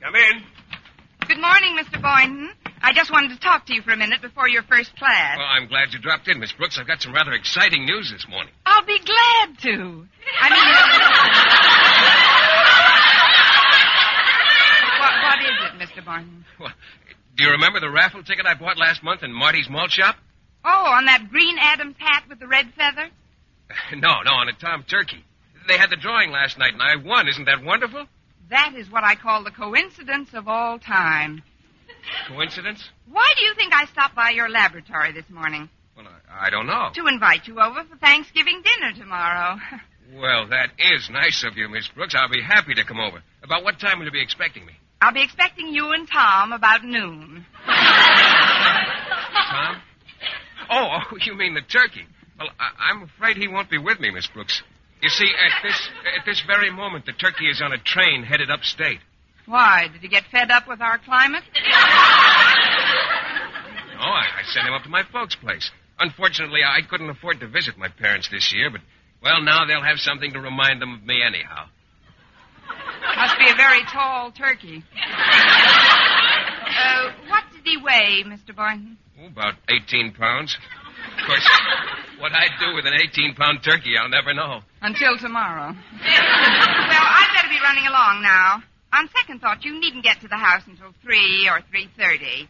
Come 0.01 0.15
in. 0.15 0.43
Good 1.27 1.39
morning, 1.41 1.77
Mr. 1.77 2.01
Boynton. 2.01 2.51
I 2.81 2.93
just 2.93 3.11
wanted 3.11 3.31
to 3.31 3.39
talk 3.39 3.65
to 3.65 3.73
you 3.73 3.81
for 3.81 3.91
a 3.91 3.97
minute 3.97 4.21
before 4.21 4.47
your 4.47 4.63
first 4.63 4.95
class. 4.95 5.37
Well, 5.37 5.47
I'm 5.47 5.67
glad 5.67 5.91
you 5.91 5.99
dropped 5.99 6.27
in, 6.27 6.39
Miss 6.39 6.53
Brooks. 6.53 6.77
I've 6.79 6.87
got 6.87 7.01
some 7.01 7.13
rather 7.13 7.33
exciting 7.33 7.85
news 7.85 8.11
this 8.11 8.25
morning. 8.29 8.53
I'll 8.65 8.85
be 8.85 8.99
glad 8.99 9.57
to. 9.63 10.07
I 10.39 10.49
mean, 10.49 11.26
Boynton? 16.17 16.45
Well, 16.59 16.71
do 17.35 17.43
you 17.43 17.51
remember 17.51 17.79
the 17.79 17.89
raffle 17.89 18.23
ticket 18.23 18.45
I 18.45 18.53
bought 18.55 18.77
last 18.77 19.03
month 19.03 19.23
in 19.23 19.31
Marty's 19.31 19.69
malt 19.69 19.91
shop? 19.91 20.15
Oh, 20.65 20.69
on 20.93 21.05
that 21.05 21.29
green 21.29 21.57
Adams 21.59 21.95
hat 21.99 22.23
with 22.29 22.39
the 22.39 22.47
red 22.47 22.67
feather? 22.77 23.09
No, 23.95 24.21
no, 24.23 24.31
on 24.31 24.47
a 24.47 24.53
Tom 24.53 24.85
Turkey. 24.89 25.23
They 25.67 25.77
had 25.77 25.89
the 25.89 25.97
drawing 25.97 26.31
last 26.31 26.57
night, 26.57 26.71
and 26.71 26.81
I 26.81 26.95
won. 26.95 27.27
Isn't 27.27 27.45
that 27.45 27.63
wonderful? 27.63 28.05
That 28.49 28.73
is 28.77 28.89
what 28.89 29.03
I 29.03 29.15
call 29.15 29.43
the 29.43 29.51
coincidence 29.51 30.29
of 30.33 30.47
all 30.47 30.79
time. 30.79 31.43
Coincidence? 32.29 32.89
Why 33.11 33.29
do 33.37 33.43
you 33.43 33.53
think 33.55 33.73
I 33.73 33.85
stopped 33.85 34.15
by 34.15 34.29
your 34.29 34.47
laboratory 34.49 35.11
this 35.11 35.29
morning? 35.29 35.67
Well, 35.97 36.05
I, 36.07 36.47
I 36.47 36.49
don't 36.49 36.65
know. 36.67 36.91
To 36.93 37.07
invite 37.07 37.45
you 37.47 37.59
over 37.59 37.83
for 37.83 37.97
Thanksgiving 37.97 38.63
dinner 38.63 38.93
tomorrow. 38.97 39.57
Well, 40.15 40.47
that 40.47 40.69
is 40.79 41.09
nice 41.11 41.43
of 41.43 41.57
you, 41.57 41.67
Miss 41.67 41.85
Brooks. 41.89 42.15
I'll 42.15 42.29
be 42.29 42.41
happy 42.41 42.73
to 42.73 42.85
come 42.85 42.97
over. 42.97 43.21
About 43.43 43.65
what 43.65 43.77
time 43.77 43.99
will 43.99 44.05
you 44.05 44.11
be 44.11 44.21
expecting 44.21 44.65
me? 44.65 44.71
I'll 45.01 45.13
be 45.13 45.23
expecting 45.23 45.67
you 45.67 45.91
and 45.91 46.07
Tom 46.09 46.53
about 46.53 46.83
noon. 46.83 47.45
Tom? 47.65 47.75
Oh, 50.69 50.99
oh, 50.99 51.17
you 51.21 51.35
mean 51.35 51.53
the 51.53 51.61
turkey? 51.61 52.05
Well, 52.39 52.49
I, 52.59 52.91
I'm 52.91 53.03
afraid 53.03 53.37
he 53.37 53.47
won't 53.47 53.69
be 53.69 53.77
with 53.77 53.99
me, 53.99 54.11
Miss 54.11 54.27
Brooks. 54.27 54.61
You 55.01 55.09
see, 55.09 55.27
at 55.27 55.63
this 55.63 55.89
at 56.17 56.25
this 56.25 56.41
very 56.47 56.71
moment, 56.71 57.05
the 57.05 57.13
turkey 57.13 57.47
is 57.47 57.61
on 57.61 57.71
a 57.71 57.77
train 57.77 58.23
headed 58.23 58.49
upstate. 58.49 58.99
Why? 59.45 59.87
Did 59.91 60.01
he 60.01 60.07
get 60.07 60.23
fed 60.31 60.51
up 60.51 60.67
with 60.67 60.81
our 60.81 60.97
climate? 60.97 61.43
Oh, 63.99 64.03
I, 64.03 64.25
I 64.39 64.43
sent 64.45 64.67
him 64.67 64.73
up 64.73 64.83
to 64.83 64.89
my 64.89 65.03
folks' 65.11 65.35
place. 65.35 65.71
Unfortunately, 65.99 66.61
I 66.63 66.81
couldn't 66.87 67.09
afford 67.09 67.39
to 67.39 67.47
visit 67.47 67.77
my 67.77 67.87
parents 67.87 68.29
this 68.29 68.53
year, 68.53 68.69
but, 68.69 68.81
well, 69.23 69.41
now 69.41 69.65
they'll 69.65 69.81
have 69.81 69.97
something 69.99 70.33
to 70.33 70.39
remind 70.39 70.81
them 70.81 70.93
of 70.95 71.03
me 71.03 71.23
anyhow. 71.23 71.65
Must 73.15 73.37
be 73.39 73.49
a 73.49 73.55
very 73.55 73.83
tall 73.91 74.31
turkey. 74.31 74.83
Uh, 76.77 77.11
what 77.27 77.43
did 77.51 77.61
he 77.63 77.77
weigh, 77.77 78.23
Mr. 78.27 78.55
Boynton? 78.55 78.97
Oh, 79.19 79.25
about 79.27 79.55
18 79.67 80.13
pounds. 80.13 80.55
Of 81.17 81.25
course, 81.25 81.49
what 82.19 82.31
I'd 82.33 82.53
do 82.59 82.75
with 82.75 82.85
an 82.85 82.93
18 82.93 83.33
pound 83.33 83.63
turkey, 83.63 83.97
I'll 83.97 84.09
never 84.09 84.33
know. 84.33 84.59
Until 84.81 85.17
tomorrow. 85.17 85.73
well, 85.73 85.77
I'd 86.05 87.31
better 87.33 87.49
be 87.49 87.59
running 87.63 87.87
along 87.87 88.21
now. 88.21 88.61
On 88.93 89.09
second 89.15 89.39
thought, 89.41 89.63
you 89.65 89.79
needn't 89.79 90.03
get 90.03 90.21
to 90.21 90.27
the 90.27 90.37
house 90.37 90.61
until 90.67 90.93
3 91.01 91.49
or 91.49 91.61
3.30. 91.73 92.47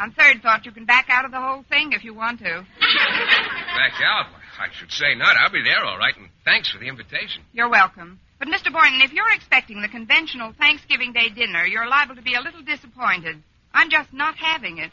On 0.00 0.12
third 0.12 0.42
thought, 0.42 0.66
you 0.66 0.72
can 0.72 0.84
back 0.84 1.06
out 1.08 1.24
of 1.24 1.30
the 1.30 1.40
whole 1.40 1.64
thing 1.68 1.92
if 1.92 2.02
you 2.04 2.14
want 2.14 2.38
to. 2.40 2.44
Back 2.44 3.94
out? 4.04 4.26
I 4.58 4.66
should 4.72 4.90
say 4.90 5.14
not. 5.14 5.36
I'll 5.36 5.52
be 5.52 5.62
there 5.62 5.84
all 5.84 5.98
right, 5.98 6.16
and 6.16 6.28
thanks 6.44 6.70
for 6.70 6.78
the 6.78 6.86
invitation. 6.88 7.42
You're 7.52 7.68
welcome. 7.70 8.18
But, 8.38 8.48
Mr. 8.48 8.72
Boynton, 8.72 9.00
if 9.02 9.12
you're 9.12 9.32
expecting 9.34 9.82
the 9.82 9.88
conventional 9.88 10.52
Thanksgiving 10.52 11.12
Day 11.12 11.28
dinner, 11.28 11.66
you're 11.66 11.88
liable 11.88 12.14
to 12.14 12.22
be 12.22 12.34
a 12.34 12.40
little 12.40 12.62
disappointed. 12.62 13.42
I'm 13.74 13.90
just 13.90 14.12
not 14.12 14.36
having 14.36 14.78
it. 14.78 14.92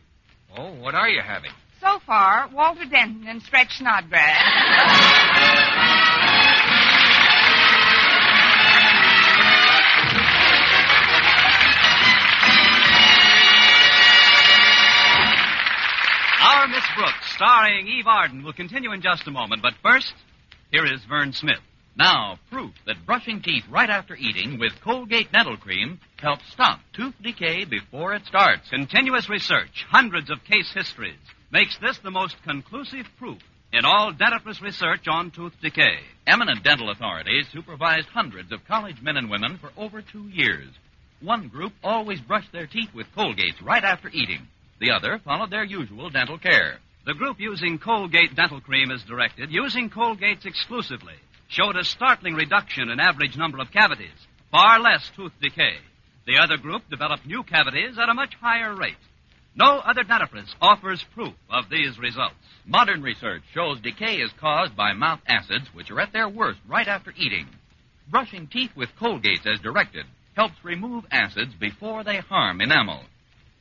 Oh, 0.58 0.74
what 0.74 0.96
are 0.96 1.10
you 1.10 1.22
having? 1.22 1.52
So 1.80 2.00
far, 2.06 2.50
Walter 2.52 2.86
Denton 2.86 3.28
and 3.28 3.42
Stretch 3.42 3.78
Snodgrass. 3.78 4.42
Our 16.42 16.68
Miss 16.68 16.84
Brooks, 16.96 17.34
starring 17.36 17.88
Eve 17.88 18.08
Arden, 18.08 18.44
will 18.44 18.54
continue 18.54 18.92
in 18.92 19.02
just 19.02 19.28
a 19.28 19.32
moment. 19.32 19.62
But 19.62 19.74
first, 19.84 20.14
here 20.72 20.86
is 20.86 21.04
Vern 21.06 21.34
Smith. 21.34 21.60
Now, 21.98 22.40
proof 22.52 22.74
that 22.86 23.06
brushing 23.06 23.42
teeth 23.42 23.64
right 23.70 23.90
after 23.90 24.16
eating 24.16 24.60
with 24.60 24.82
Colgate 24.82 25.32
Dental 25.32 25.56
Cream 25.56 26.02
helps 26.18 26.52
stop 26.52 26.82
tooth 26.92 27.14
decay 27.22 27.64
before 27.64 28.14
it 28.14 28.25
starts. 28.25 28.70
Continuous 28.70 29.30
research, 29.30 29.86
hundreds 29.90 30.30
of 30.30 30.44
case 30.44 30.74
histories, 30.74 31.20
makes 31.52 31.78
this 31.78 31.98
the 32.00 32.12
most 32.12 32.36
conclusive 32.44 33.06
proof 33.18 33.40
in 33.72 33.86
all 33.86 34.12
dentifrice 34.12 34.62
research 34.62 35.08
on 35.08 35.32
tooth 35.32 35.54
decay. 35.62 36.00
Eminent 36.28 36.64
dental 36.64 36.90
authorities 36.90 37.48
supervised 37.54 38.08
hundreds 38.08 38.52
of 38.52 38.66
college 38.68 39.02
men 39.02 39.16
and 39.16 39.30
women 39.30 39.58
for 39.58 39.72
over 39.78 40.02
two 40.02 40.28
years. 40.28 40.68
One 41.22 41.48
group 41.48 41.72
always 41.82 42.20
brushed 42.20 42.52
their 42.52 42.68
teeth 42.68 42.94
with 42.94 43.08
Colgates 43.16 43.62
right 43.64 43.84
after 43.84 44.10
eating. 44.10 44.48
The 44.82 44.92
other 44.92 45.20
followed 45.24 45.50
their 45.50 45.64
usual 45.64 46.10
dental 46.10 46.38
care. 46.38 46.80
The 47.06 47.14
group 47.14 47.40
using 47.40 47.80
Colgate 47.80 48.36
Dental 48.36 48.60
Cream 48.60 48.92
as 48.92 49.04
directed, 49.04 49.50
using 49.52 49.90
Colgates 49.90 50.46
exclusively, 50.46 51.14
showed 51.48 51.75
a 51.75 51.84
startling 51.84 52.34
reduction 52.36 52.90
in 52.90 53.00
average 53.00 53.38
number 53.38 53.60
of 53.60 53.72
cavities, 53.72 54.28
far 54.52 54.80
less 54.80 55.10
tooth 55.16 55.34
decay. 55.42 55.78
The 56.25 56.38
other 56.38 56.58
group 56.58 56.90
developed 56.90 57.25
new 57.25 57.44
cavities 57.44 57.98
at 57.98 58.10
a 58.10 58.14
much 58.14 58.34
higher 58.36 58.75
rate. 58.75 58.98
No 59.56 59.78
other 59.80 60.04
dentifrice 60.04 60.54
offers 60.60 61.06
proof 61.14 61.34
of 61.50 61.70
these 61.70 61.98
results. 61.98 62.36
Modern 62.66 63.02
research 63.02 63.44
shows 63.54 63.80
decay 63.80 64.18
is 64.18 64.32
caused 64.40 64.75
by 64.75 64.94
mouth 64.94 65.22
acids, 65.28 65.68
which 65.74 65.92
are 65.92 66.02
at 66.02 66.12
their 66.12 66.28
worst 66.28 66.60
right 66.68 66.88
after 66.88 67.14
eating. 67.16 67.48
Brushing 68.10 68.48
teeth 68.48 68.72
with 68.75 68.96
Colgates 69.00 69.46
as 69.46 69.60
directed 69.62 70.06
helps 70.36 70.56
remove 70.64 71.06
acids 71.10 71.54
before 71.54 72.04
they 72.04 72.18
harm 72.18 72.60
enamel. 72.60 73.04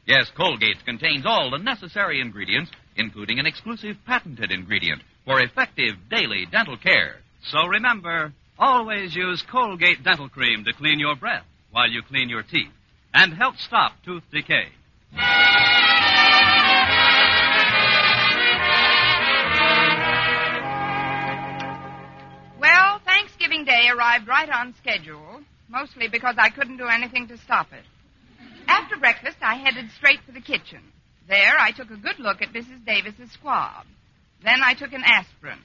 Yes, 0.06 0.30
Colgates 0.36 0.84
contains 0.84 1.24
all 1.24 1.50
the 1.50 1.58
necessary 1.58 2.20
ingredients, 2.20 2.70
including 2.96 3.38
an 3.38 3.46
exclusive 3.46 3.96
patented 4.04 4.50
ingredient 4.50 5.02
for 5.24 5.40
effective 5.40 5.94
daily 6.10 6.46
dental 6.50 6.76
care. 6.76 7.16
So 7.50 7.66
remember, 7.66 8.32
always 8.58 9.14
use 9.14 9.42
Colgate 9.50 10.02
Dental 10.02 10.28
Cream 10.30 10.64
to 10.64 10.72
clean 10.72 10.98
your 10.98 11.14
breath 11.14 11.44
while 11.70 11.90
you 11.90 12.02
clean 12.02 12.28
your 12.30 12.42
teeth 12.42 12.72
and 13.12 13.34
help 13.34 13.56
stop 13.58 13.92
tooth 14.04 14.22
decay. 14.32 14.68
Well, 22.58 23.00
Thanksgiving 23.04 23.64
Day 23.66 23.88
arrived 23.94 24.26
right 24.26 24.48
on 24.48 24.74
schedule, 24.80 25.42
mostly 25.68 26.08
because 26.08 26.36
I 26.38 26.48
couldn't 26.48 26.78
do 26.78 26.86
anything 26.86 27.28
to 27.28 27.36
stop 27.36 27.72
it. 27.72 27.84
After 28.66 28.96
breakfast, 28.96 29.36
I 29.42 29.56
headed 29.56 29.90
straight 29.96 30.20
for 30.24 30.32
the 30.32 30.40
kitchen. 30.40 30.80
There, 31.28 31.58
I 31.58 31.72
took 31.72 31.90
a 31.90 31.96
good 31.96 32.18
look 32.18 32.40
at 32.40 32.54
Mrs. 32.54 32.84
Davis's 32.86 33.30
squab. 33.32 33.84
Then 34.42 34.62
I 34.62 34.72
took 34.72 34.94
an 34.94 35.02
aspirin. 35.04 35.58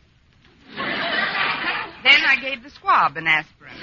Then 2.04 2.22
I 2.26 2.36
gave 2.42 2.64
the 2.64 2.70
squab 2.70 3.18
an 3.18 3.28
aspirin. 3.28 3.74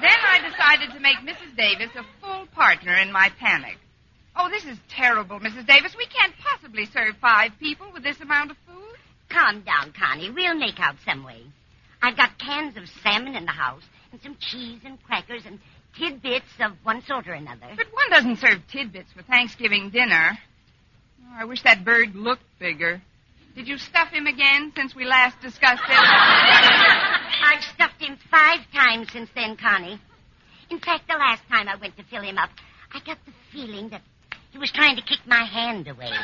then 0.00 0.18
I 0.22 0.38
decided 0.48 0.94
to 0.94 1.00
make 1.00 1.18
Mrs. 1.18 1.56
Davis 1.56 1.90
a 1.96 2.04
full 2.20 2.46
partner 2.54 2.94
in 2.94 3.12
my 3.12 3.30
panic. 3.38 3.76
Oh, 4.36 4.48
this 4.48 4.64
is 4.64 4.78
terrible, 4.88 5.40
Mrs. 5.40 5.66
Davis. 5.66 5.94
We 5.96 6.06
can't 6.06 6.32
possibly 6.38 6.86
serve 6.86 7.16
five 7.20 7.52
people 7.58 7.90
with 7.92 8.04
this 8.04 8.20
amount 8.20 8.52
of 8.52 8.56
food. 8.66 8.96
Calm 9.30 9.62
down, 9.62 9.92
Connie. 9.98 10.30
We'll 10.30 10.54
make 10.54 10.78
out 10.78 10.94
some 11.04 11.24
way. 11.24 11.42
I've 12.00 12.16
got 12.16 12.38
cans 12.38 12.76
of 12.76 12.84
salmon 13.02 13.34
in 13.34 13.44
the 13.44 13.50
house, 13.52 13.82
and 14.12 14.20
some 14.22 14.36
cheese 14.40 14.80
and 14.84 15.02
crackers 15.02 15.42
and 15.44 15.58
tidbits 15.98 16.46
of 16.60 16.72
one 16.84 17.02
sort 17.02 17.26
or 17.26 17.32
another. 17.32 17.66
But 17.76 17.86
one 17.92 18.10
doesn't 18.10 18.38
serve 18.38 18.60
tidbits 18.70 19.12
for 19.12 19.22
Thanksgiving 19.22 19.90
dinner. 19.90 20.38
Oh, 21.22 21.36
I 21.40 21.44
wish 21.44 21.62
that 21.64 21.84
bird 21.84 22.14
looked 22.14 22.44
bigger. 22.58 23.02
Did 23.58 23.66
you 23.66 23.76
stuff 23.76 24.10
him 24.10 24.28
again 24.28 24.72
since 24.76 24.94
we 24.94 25.04
last 25.04 25.40
discussed 25.40 25.82
it? 25.82 25.90
I've 25.90 27.64
stuffed 27.74 28.00
him 28.00 28.16
five 28.30 28.60
times 28.72 29.10
since 29.12 29.28
then, 29.34 29.56
Connie. 29.56 30.00
In 30.70 30.78
fact, 30.78 31.08
the 31.08 31.16
last 31.18 31.42
time 31.50 31.66
I 31.66 31.74
went 31.74 31.96
to 31.96 32.04
fill 32.04 32.22
him 32.22 32.38
up, 32.38 32.50
I 32.94 33.00
got 33.00 33.18
the 33.26 33.32
feeling 33.52 33.88
that 33.88 34.02
he 34.52 34.58
was 34.58 34.70
trying 34.70 34.94
to 34.94 35.02
kick 35.02 35.18
my 35.26 35.42
hand 35.42 35.88
away. 35.88 36.12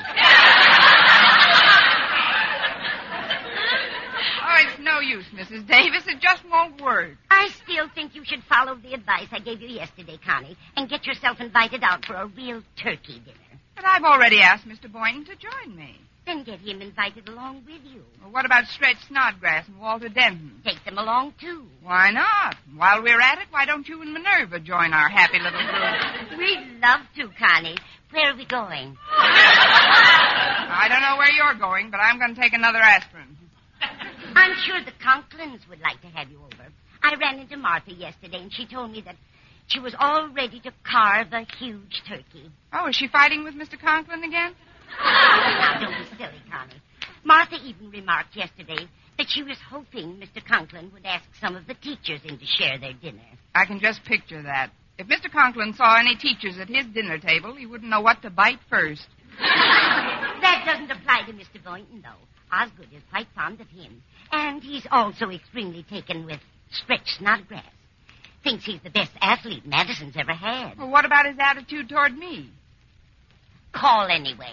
Oh, 4.46 4.56
it's 4.68 4.78
no 4.78 5.00
use, 5.00 5.24
Mrs. 5.34 5.66
Davis. 5.66 6.06
It 6.06 6.20
just 6.20 6.44
won't 6.48 6.80
work. 6.80 7.16
I 7.30 7.48
still 7.64 7.88
think 7.94 8.14
you 8.14 8.24
should 8.24 8.44
follow 8.44 8.76
the 8.76 8.92
advice 8.92 9.26
I 9.32 9.40
gave 9.40 9.60
you 9.60 9.68
yesterday, 9.68 10.18
Connie, 10.24 10.56
and 10.76 10.88
get 10.88 11.06
yourself 11.06 11.40
invited 11.40 11.82
out 11.82 12.04
for 12.04 12.14
a 12.14 12.26
real 12.26 12.62
turkey 12.76 13.20
dinner. 13.24 13.58
But 13.74 13.86
I've 13.86 14.04
already 14.04 14.42
asked 14.42 14.68
Mr. 14.68 14.92
Boynton 14.92 15.24
to 15.24 15.34
join 15.34 15.74
me. 15.74 15.98
Then 16.26 16.42
get 16.42 16.60
him 16.60 16.80
invited 16.80 17.28
along 17.28 17.64
with 17.66 17.82
you. 17.84 18.02
Well, 18.22 18.32
what 18.32 18.46
about 18.46 18.66
Stretch 18.66 18.96
Snodgrass 19.08 19.68
and 19.68 19.78
Walter 19.78 20.08
Denton? 20.08 20.62
Take 20.64 20.82
them 20.84 20.96
along, 20.96 21.34
too. 21.38 21.66
Why 21.82 22.10
not? 22.10 22.56
While 22.74 23.02
we're 23.02 23.20
at 23.20 23.38
it, 23.38 23.48
why 23.50 23.66
don't 23.66 23.86
you 23.86 24.00
and 24.00 24.12
Minerva 24.12 24.58
join 24.58 24.94
our 24.94 25.08
happy 25.10 25.38
little 25.38 25.60
group? 25.60 26.38
We'd 26.38 26.80
love 26.80 27.00
to, 27.16 27.28
Connie. 27.38 27.76
Where 28.10 28.32
are 28.32 28.36
we 28.36 28.46
going? 28.46 28.96
I 29.10 30.86
don't 30.88 31.02
know 31.02 31.16
where 31.18 31.30
you're 31.30 31.54
going, 31.58 31.90
but 31.90 31.98
I'm 31.98 32.18
going 32.18 32.34
to 32.34 32.40
take 32.40 32.54
another 32.54 32.78
aspirin. 32.78 33.36
I'm 34.34 34.54
sure 34.64 34.80
the 34.82 34.92
Conklins 35.04 35.68
would 35.68 35.80
like 35.80 36.00
to 36.00 36.06
have 36.08 36.30
you 36.30 36.38
over. 36.38 36.72
I 37.02 37.14
ran 37.20 37.38
into 37.38 37.56
Martha 37.58 37.92
yesterday, 37.92 38.38
and 38.38 38.52
she 38.52 38.66
told 38.66 38.92
me 38.92 39.02
that 39.02 39.16
she 39.66 39.78
was 39.78 39.94
all 39.98 40.28
ready 40.28 40.60
to 40.60 40.72
carve 40.84 41.32
a 41.32 41.46
huge 41.58 42.02
turkey. 42.08 42.50
Oh, 42.72 42.88
is 42.88 42.96
she 42.96 43.08
fighting 43.08 43.44
with 43.44 43.54
Mr. 43.54 43.78
Conklin 43.78 44.24
again? 44.24 44.54
Ah, 45.00 45.78
now, 45.80 45.86
don't 45.86 45.98
be 45.98 46.16
silly, 46.16 46.42
Connie. 46.50 46.82
Martha 47.24 47.56
even 47.64 47.90
remarked 47.90 48.36
yesterday 48.36 48.88
that 49.18 49.26
she 49.28 49.42
was 49.42 49.58
hoping 49.70 50.16
Mr. 50.20 50.44
Conklin 50.44 50.90
would 50.92 51.06
ask 51.06 51.24
some 51.40 51.56
of 51.56 51.66
the 51.66 51.74
teachers 51.74 52.20
in 52.24 52.38
to 52.38 52.46
share 52.46 52.78
their 52.78 52.92
dinner. 52.94 53.22
I 53.54 53.64
can 53.64 53.80
just 53.80 54.04
picture 54.04 54.42
that. 54.42 54.70
If 54.98 55.08
Mr. 55.08 55.30
Conklin 55.30 55.74
saw 55.74 55.96
any 55.98 56.16
teachers 56.16 56.58
at 56.58 56.68
his 56.68 56.86
dinner 56.86 57.18
table, 57.18 57.54
he 57.54 57.66
wouldn't 57.66 57.90
know 57.90 58.00
what 58.00 58.22
to 58.22 58.30
bite 58.30 58.60
first. 58.68 59.06
That 60.40 60.64
doesn't 60.66 60.90
apply 60.90 61.22
to 61.26 61.32
Mr. 61.32 61.62
Boynton, 61.64 62.02
though. 62.02 62.54
Osgood 62.54 62.88
is 62.94 63.02
quite 63.10 63.26
fond 63.34 63.60
of 63.60 63.68
him. 63.68 64.02
And 64.30 64.62
he's 64.62 64.86
also 64.90 65.30
extremely 65.30 65.84
taken 65.84 66.26
with 66.26 66.40
Stretch 66.70 67.16
Snodgrass. 67.18 67.64
Thinks 68.42 68.64
he's 68.64 68.80
the 68.82 68.90
best 68.90 69.12
athlete 69.22 69.64
Madison's 69.66 70.14
ever 70.18 70.34
had. 70.34 70.76
Well, 70.76 70.90
what 70.90 71.06
about 71.06 71.24
his 71.26 71.36
attitude 71.40 71.88
toward 71.88 72.16
me? 72.16 72.50
Call 73.72 74.08
anyway. 74.08 74.52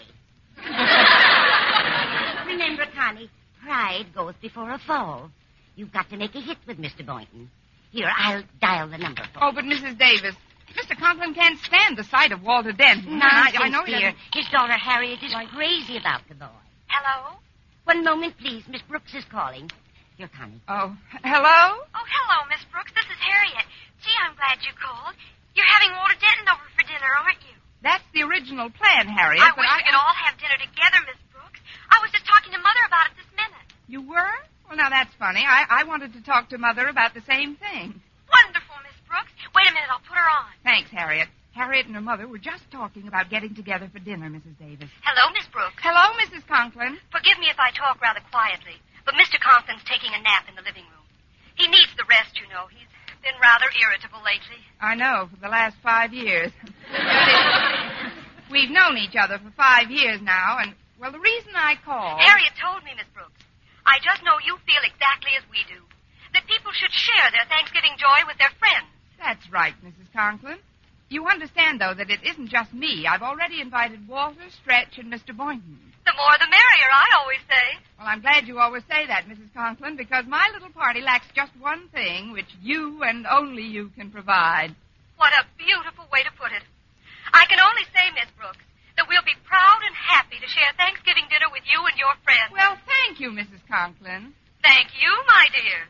Remember, 2.48 2.86
Connie, 2.96 3.30
pride 3.64 4.06
goes 4.16 4.34
before 4.42 4.72
a 4.72 4.80
fall. 4.80 5.32
You've 5.76 5.92
got 5.94 6.10
to 6.10 6.18
make 6.18 6.36
a 6.36 6.42
hit 6.42 6.58
with 6.68 6.78
Mr. 6.78 7.06
Boynton. 7.06 7.50
Here, 7.92 8.10
I'll 8.18 8.44
dial 8.62 8.90
the 8.90 8.98
number 8.98 9.24
for 9.34 9.44
Oh, 9.44 9.52
but 9.54 9.66
Mrs. 9.66 9.98
Davis, 9.98 10.36
Mr. 10.78 10.98
Conklin 10.98 11.34
can't 11.34 11.60
stand 11.60 11.98
the 11.98 12.04
sight 12.06 12.32
of 12.32 12.42
Walter 12.44 12.72
Denton. 12.72 13.12
you. 13.12 13.18
Nonsense, 13.20 13.58
I, 13.60 13.64
I 13.66 13.70
know 13.70 13.84
he 13.84 13.92
dear. 13.92 14.12
doesn't- 14.12 14.20
His 14.34 14.48
daughter 14.52 14.74
Harriet 14.74 15.20
is 15.24 15.34
crazy 15.54 15.98
about 15.98 16.22
the 16.30 16.36
boy. 16.36 16.48
Hello? 16.88 17.36
One 17.86 18.04
moment, 18.04 18.38
please. 18.38 18.64
Miss 18.70 18.82
Brooks 18.84 19.14
is 19.16 19.26
calling. 19.32 19.70
Here, 20.18 20.30
Connie. 20.38 20.62
Oh, 20.68 20.96
hello? 21.24 21.84
Oh, 21.96 22.06
hello, 22.08 22.38
Miss 22.50 22.64
Brooks. 22.72 22.92
This 22.96 23.06
is 23.10 23.20
Harriet. 23.20 23.66
Gee, 24.04 24.16
I'm 24.24 24.36
glad 24.36 24.60
you 24.64 24.72
called. 24.80 25.16
You're 25.56 25.66
having 25.68 25.92
Walter 25.98 26.16
Denton 26.20 26.48
over 26.48 26.68
for 26.78 26.84
dinner, 26.88 27.12
aren't 27.26 27.42
you? 27.44 27.56
That's 27.82 28.04
the 28.14 28.22
original 28.24 28.70
plan, 28.70 29.10
Harriet. 29.10 29.42
I 29.42 29.50
but 29.52 29.66
wish 29.66 29.74
we 29.78 29.84
could 29.90 29.98
all 29.98 30.14
have 30.14 30.38
dinner 30.38 30.58
together, 30.62 31.00
Miss 31.10 31.18
Brooks. 31.34 31.60
I 31.90 31.98
was 32.02 32.12
just 32.14 32.26
talking 32.30 32.54
to 32.54 32.62
Mother 32.62 32.84
about 32.86 33.10
it 33.10 33.18
this 33.18 33.32
minute. 33.34 33.68
You 33.90 34.02
were? 34.06 34.34
Well, 34.70 34.78
now 34.78 34.90
that's 34.90 35.14
funny. 35.18 35.42
I, 35.44 35.82
I 35.82 35.84
wanted 35.84 36.14
to 36.14 36.22
talk 36.24 36.50
to 36.50 36.58
Mother 36.58 36.88
about 36.88 37.14
the 37.14 37.26
same 37.26 37.58
thing. 37.58 37.98
Wonderful, 38.30 38.78
Miss 38.86 38.96
Brooks. 39.10 39.34
Wait 39.58 39.68
a 39.68 39.74
minute, 39.74 39.90
I'll 39.90 40.06
put 40.06 40.16
her 40.16 40.30
on. 40.30 40.54
Thanks, 40.64 40.90
Harriet. 40.92 41.28
Harriet 41.52 41.86
and 41.86 41.96
her 41.96 42.02
mother 42.06 42.28
were 42.28 42.40
just 42.40 42.64
talking 42.72 43.08
about 43.12 43.28
getting 43.30 43.54
together 43.54 43.90
for 43.92 44.00
dinner, 44.00 44.30
Mrs. 44.32 44.56
Davis. 44.56 44.88
Hello, 45.04 45.34
Miss 45.36 45.44
Brooks. 45.52 45.84
Hello, 45.84 46.16
Mrs. 46.24 46.48
Conklin. 46.48 46.96
Forgive 47.12 47.38
me 47.44 47.52
if 47.52 47.60
I 47.60 47.76
talk 47.76 48.00
rather 48.00 48.24
quietly, 48.32 48.80
but 49.04 49.20
Mr. 49.20 49.36
Conklin's 49.36 49.84
taking 49.84 50.16
a 50.16 50.22
nap 50.24 50.48
in 50.48 50.56
the 50.56 50.64
living 50.64 50.88
room. 50.88 51.04
He 51.60 51.68
needs 51.68 51.92
the 52.00 52.08
rest, 52.08 52.40
you 52.40 52.48
know. 52.48 52.72
He's 52.72 52.88
been 53.22 53.38
rather 53.42 53.70
irritable 53.78 54.20
lately. 54.26 54.62
I 54.82 54.96
know, 54.96 55.30
for 55.30 55.40
the 55.40 55.48
last 55.50 55.78
five 55.84 56.14
years. 56.14 56.52
We've 58.52 58.70
known 58.70 58.98
each 58.98 59.16
other 59.16 59.38
for 59.38 59.52
five 59.56 59.90
years 59.90 60.22
now, 60.22 60.58
and, 60.60 60.74
well, 61.00 61.12
the 61.12 61.20
reason 61.20 61.54
I 61.56 61.76
called. 61.86 62.20
Harriet 62.20 62.54
told 62.60 62.84
me, 62.84 62.92
Miss 62.98 63.08
Brooks. 63.14 63.46
I 63.86 63.98
just 64.04 64.24
know 64.24 64.38
you 64.46 64.58
feel 64.66 64.84
exactly 64.84 65.32
as 65.38 65.46
we 65.50 65.64
do. 65.70 65.82
That 66.34 66.48
people 66.48 66.72
should 66.74 66.92
share 66.92 67.30
their 67.32 67.46
Thanksgiving 67.48 67.96
joy 67.98 68.26
with 68.28 68.38
their 68.38 68.54
friends. 68.60 68.88
That's 69.20 69.46
right, 69.52 69.74
Mrs. 69.86 70.12
Conklin. 70.14 70.58
You 71.10 71.28
understand, 71.28 71.82
though, 71.82 71.94
that 71.94 72.10
it 72.10 72.24
isn't 72.24 72.50
just 72.50 72.74
me. 72.74 73.06
I've 73.06 73.22
already 73.22 73.60
invited 73.60 74.08
Walter, 74.08 74.50
Stretch, 74.62 74.98
and 74.98 75.12
Mr. 75.12 75.36
Boynton. 75.36 75.91
The 76.12 76.20
more 76.20 76.36
the 76.44 76.52
merrier, 76.52 76.92
I 76.92 77.08
always 77.24 77.40
say. 77.48 77.80
Well, 77.96 78.12
I'm 78.12 78.20
glad 78.20 78.44
you 78.44 78.60
always 78.60 78.84
say 78.92 79.08
that, 79.08 79.32
Mrs. 79.32 79.48
Conklin, 79.56 79.96
because 79.96 80.28
my 80.28 80.44
little 80.52 80.68
party 80.76 81.00
lacks 81.00 81.32
just 81.32 81.56
one 81.56 81.88
thing, 81.96 82.36
which 82.36 82.52
you 82.60 83.00
and 83.08 83.24
only 83.24 83.64
you 83.64 83.96
can 83.96 84.12
provide. 84.12 84.76
What 85.16 85.32
a 85.32 85.48
beautiful 85.56 86.04
way 86.12 86.20
to 86.28 86.34
put 86.36 86.52
it. 86.52 86.68
I 87.32 87.48
can 87.48 87.64
only 87.64 87.88
say, 87.96 88.12
Miss 88.12 88.28
Brooks, 88.36 88.60
that 89.00 89.08
we'll 89.08 89.24
be 89.24 89.40
proud 89.48 89.80
and 89.88 89.96
happy 89.96 90.36
to 90.36 90.52
share 90.52 90.76
Thanksgiving 90.76 91.32
dinner 91.32 91.48
with 91.48 91.64
you 91.64 91.80
and 91.80 91.96
your 91.96 92.12
friends. 92.28 92.52
Well, 92.52 92.76
thank 92.84 93.24
you, 93.24 93.32
Mrs. 93.32 93.64
Conklin. 93.72 94.36
Thank 94.68 94.92
you, 95.00 95.12
my 95.32 95.48
dear. 95.56 95.88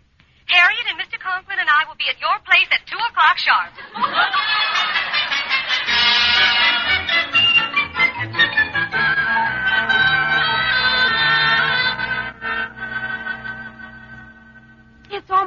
Harriet 0.54 0.86
and 0.86 1.02
Mr. 1.02 1.18
Conklin 1.18 1.58
and 1.58 1.66
I 1.66 1.90
will 1.90 1.98
be 1.98 2.06
at 2.14 2.22
your 2.22 2.38
place 2.46 2.70
at 2.70 2.86
2 2.86 2.94
o'clock 2.94 3.42
sharp. 3.42 3.74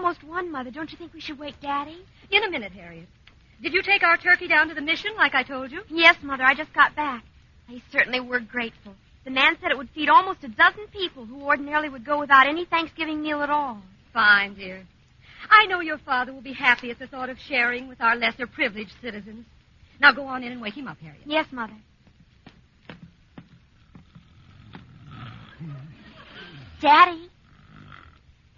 almost 0.05 0.25
one, 0.25 0.53
Mother. 0.53 0.71
Don't 0.71 0.93
you 0.93 0.99
think 0.99 1.15
we 1.15 1.21
should 1.21 1.39
wake 1.39 1.55
Daddy? 1.63 2.05
In 2.31 2.45
a 2.45 2.51
minute, 2.51 2.73
Harriet. 2.73 3.09
Did 3.63 3.73
you 3.73 3.83
take 3.83 4.03
our 4.03 4.19
turkey 4.19 4.47
down 4.47 4.69
to 4.69 4.75
the 4.75 4.83
mission 4.83 5.13
like 5.17 5.35
I 5.35 5.43
told 5.43 5.73
you? 5.73 5.81
Yes, 5.89 6.17
Mother. 6.23 6.45
I 6.45 6.55
just 6.55 6.75
got 6.75 6.95
back. 6.95 7.25
They 7.69 7.83
certainly 7.91 8.21
were 8.21 8.41
grateful. 8.41 8.95
The 9.25 9.31
man 9.31 9.57
said 9.61 9.71
it 9.71 9.79
would 9.79 9.89
feed 9.95 10.11
almost 10.11 10.45
a 10.45 10.49
dozen 10.49 10.87
people 10.93 11.25
who 11.25 11.43
ordinarily 11.43 11.89
would 11.89 12.05
go 12.05 12.21
without 12.21 12.47
any 12.47 12.67
Thanksgiving 12.67 13.23
meal 13.23 13.41
at 13.43 13.49
all. 13.49 13.81
Fine, 14.13 14.57
dear. 14.57 14.83
I 15.49 15.65
know 15.67 15.81
your 15.81 15.99
father 15.99 16.35
will 16.35 16.43
be 16.43 16.53
happy 16.53 16.91
at 16.91 16.99
the 16.99 17.07
thought 17.07 17.31
of 17.31 17.39
sharing 17.39 17.89
with 17.89 18.03
our 18.03 18.17
lesser 18.17 18.47
privileged 18.47 18.93
citizens. 19.01 19.47
Now 20.01 20.13
go 20.13 20.27
on 20.27 20.43
in 20.43 20.53
and 20.53 20.61
wake 20.61 20.77
him 20.77 20.87
up, 20.87 20.99
Harriet. 20.99 21.23
Yes, 21.25 21.47
Mother. 21.51 21.73
Daddy, 26.83 27.31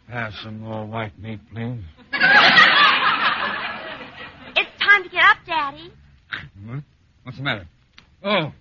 Pass 0.08 0.32
some 0.42 0.60
more 0.60 0.86
white 0.86 1.18
meat, 1.18 1.40
please. 1.52 1.80
it's 4.56 4.70
time 4.80 5.02
to 5.02 5.08
get 5.10 5.24
up, 5.24 5.38
Daddy. 5.44 5.92
What? 6.64 6.84
What's 7.24 7.38
the 7.38 7.44
matter? 7.44 7.66
Oh, 8.22 8.52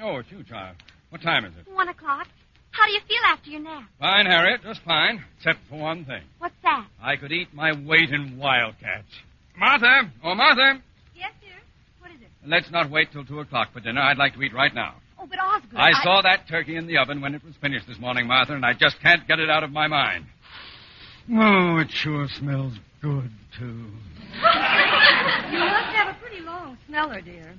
oh, 0.00 0.16
it's 0.18 0.30
you, 0.30 0.44
child. 0.44 0.76
What 1.10 1.20
time 1.22 1.44
is 1.44 1.52
it? 1.58 1.66
One 1.72 1.88
o'clock. 1.88 2.28
How 2.70 2.86
do 2.86 2.92
you 2.92 3.00
feel 3.06 3.18
after 3.26 3.50
your 3.50 3.60
nap? 3.60 3.88
Fine, 3.98 4.26
Harriet, 4.26 4.62
just 4.62 4.80
fine, 4.84 5.24
except 5.36 5.58
for 5.68 5.78
one 5.78 6.04
thing. 6.04 6.22
What's 6.38 6.54
that? 6.62 6.86
I 7.02 7.16
could 7.16 7.32
eat 7.32 7.52
my 7.52 7.72
weight 7.72 8.10
in 8.10 8.38
wildcats. 8.38 9.08
Martha! 9.58 10.10
Oh, 10.24 10.34
Martha! 10.34 10.80
Yes, 11.14 11.32
dear. 11.40 11.50
What 12.00 12.12
is 12.12 12.20
it? 12.22 12.28
Let's 12.46 12.70
not 12.70 12.90
wait 12.90 13.12
till 13.12 13.24
two 13.24 13.40
o'clock 13.40 13.72
for 13.72 13.80
dinner. 13.80 14.00
I'd 14.00 14.16
like 14.16 14.34
to 14.34 14.42
eat 14.42 14.54
right 14.54 14.74
now. 14.74 14.94
Oh, 15.18 15.26
but 15.28 15.38
Osgood. 15.38 15.78
I 15.78 15.92
saw 16.02 16.22
that 16.22 16.48
turkey 16.48 16.76
in 16.76 16.86
the 16.86 16.98
oven 16.98 17.20
when 17.20 17.34
it 17.34 17.44
was 17.44 17.54
finished 17.60 17.86
this 17.86 17.98
morning, 17.98 18.26
Martha, 18.26 18.54
and 18.54 18.64
I 18.64 18.72
just 18.72 19.00
can't 19.02 19.26
get 19.28 19.38
it 19.38 19.50
out 19.50 19.64
of 19.64 19.70
my 19.70 19.86
mind. 19.86 20.24
Oh, 21.30 21.78
it 21.78 21.90
sure 21.90 22.28
smells 22.28 22.74
good, 23.00 23.30
too. 23.58 23.86
You 25.52 25.58
must 25.58 25.92
have 25.96 26.08
a 26.16 26.18
pretty 26.18 26.40
long 26.40 26.78
smeller, 26.86 27.20
dear. 27.20 27.54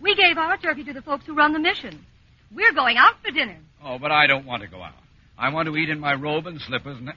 We 0.00 0.14
gave 0.14 0.38
our 0.38 0.56
turkey 0.56 0.84
to 0.84 0.94
the 0.94 1.02
folks 1.02 1.26
who 1.26 1.34
run 1.34 1.52
the 1.52 1.58
mission. 1.58 2.06
We're 2.50 2.72
going 2.72 2.96
out 2.96 3.14
for 3.22 3.30
dinner. 3.30 3.58
Oh, 3.84 3.98
but 3.98 4.10
I 4.10 4.26
don't 4.26 4.46
want 4.46 4.62
to 4.62 4.68
go 4.68 4.82
out. 4.82 4.94
I 5.36 5.50
want 5.52 5.68
to 5.68 5.76
eat 5.76 5.90
in 5.90 6.00
my 6.00 6.14
robe 6.14 6.46
and 6.46 6.58
slippers 6.60 6.96
and. 6.96 7.12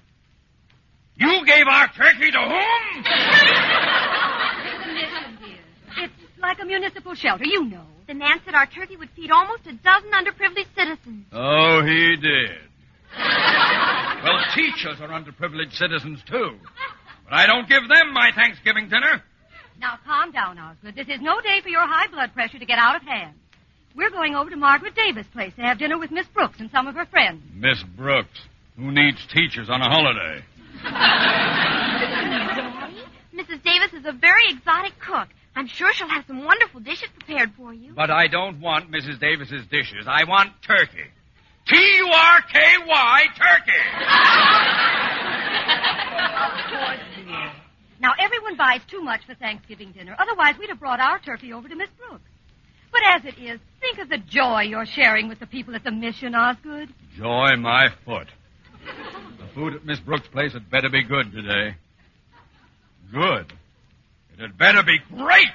You 1.15 1.45
gave 1.45 1.67
our 1.67 1.87
turkey 1.93 2.31
to 2.31 2.37
whom? 2.37 3.03
The 3.03 4.93
mission, 4.93 5.37
dear. 5.39 6.03
It's 6.03 6.13
like 6.41 6.59
a 6.61 6.65
municipal 6.65 7.13
shelter, 7.15 7.45
you 7.45 7.63
know. 7.65 7.85
The 8.07 8.13
man 8.15 8.41
said 8.43 8.53
our 8.55 8.65
turkey 8.65 8.97
would 8.97 9.09
feed 9.11 9.31
almost 9.31 9.65
a 9.67 9.73
dozen 9.73 10.11
underprivileged 10.11 10.75
citizens. 10.75 11.25
Oh, 11.31 11.81
he 11.85 12.15
did. 12.17 12.57
well, 14.23 14.39
teachers 14.55 14.99
are 15.01 15.09
underprivileged 15.09 15.73
citizens, 15.73 16.21
too. 16.29 16.57
But 17.25 17.33
I 17.33 17.45
don't 17.45 17.67
give 17.67 17.87
them 17.87 18.13
my 18.13 18.31
Thanksgiving 18.35 18.89
dinner. 18.89 19.23
Now, 19.79 19.97
calm 20.05 20.31
down, 20.31 20.57
Osgood. 20.59 20.95
This 20.95 21.07
is 21.07 21.21
no 21.21 21.39
day 21.41 21.61
for 21.61 21.69
your 21.69 21.87
high 21.87 22.07
blood 22.07 22.33
pressure 22.33 22.59
to 22.59 22.65
get 22.65 22.79
out 22.79 22.95
of 22.95 23.01
hand. 23.03 23.35
We're 23.95 24.09
going 24.11 24.35
over 24.35 24.49
to 24.49 24.55
Margaret 24.55 24.93
Davis' 24.95 25.27
place 25.33 25.53
to 25.55 25.61
have 25.61 25.79
dinner 25.79 25.97
with 25.97 26.11
Miss 26.11 26.27
Brooks 26.27 26.59
and 26.59 26.69
some 26.71 26.87
of 26.87 26.95
her 26.95 27.05
friends. 27.05 27.41
Miss 27.53 27.81
Brooks, 27.95 28.39
who 28.77 28.91
needs 28.91 29.17
teachers 29.33 29.69
on 29.69 29.81
a 29.81 29.89
holiday? 29.89 30.43
Daddy, 31.99 33.03
Mrs. 33.33 33.63
Davis 33.63 33.93
is 33.93 34.05
a 34.05 34.11
very 34.11 34.43
exotic 34.49 34.93
cook. 34.99 35.29
I'm 35.55 35.67
sure 35.67 35.91
she'll 35.93 36.09
have 36.09 36.25
some 36.27 36.43
wonderful 36.45 36.79
dishes 36.79 37.09
prepared 37.17 37.53
for 37.57 37.73
you. 37.73 37.93
But 37.93 38.11
I 38.11 38.27
don't 38.27 38.59
want 38.61 38.91
Mrs. 38.91 39.19
Davis's 39.19 39.65
dishes. 39.67 40.05
I 40.07 40.23
want 40.25 40.51
turkey. 40.65 41.07
T 41.69 41.75
U 41.75 42.07
R 42.07 42.41
K 42.51 42.59
Y, 42.87 43.25
turkey. 43.37 43.71
Now, 48.01 48.13
everyone 48.17 48.55
buys 48.55 48.81
too 48.89 49.01
much 49.01 49.25
for 49.25 49.35
Thanksgiving 49.35 49.91
dinner. 49.91 50.15
Otherwise, 50.17 50.55
we'd 50.57 50.69
have 50.69 50.79
brought 50.79 50.99
our 50.99 51.19
turkey 51.19 51.51
over 51.53 51.67
to 51.67 51.75
Miss 51.75 51.89
Brooks. 51.97 52.23
But 52.91 53.01
as 53.05 53.25
it 53.25 53.37
is, 53.37 53.59
think 53.81 53.99
of 53.99 54.09
the 54.09 54.17
joy 54.17 54.61
you're 54.61 54.85
sharing 54.85 55.27
with 55.27 55.39
the 55.39 55.45
people 55.45 55.75
at 55.75 55.83
the 55.83 55.91
mission, 55.91 56.33
Osgood. 56.33 56.89
Joy 57.15 57.55
my 57.57 57.89
foot. 58.05 58.27
The 59.37 59.47
food 59.53 59.75
at 59.75 59.85
Miss 59.85 59.99
Brooks' 59.99 60.27
place 60.29 60.53
had 60.53 60.69
better 60.71 60.89
be 60.89 61.03
good 61.03 61.31
today. 61.31 61.75
Good. 63.11 63.53
It 64.33 64.39
had 64.39 64.57
better 64.57 64.81
be 64.81 64.97
great. 65.09 65.49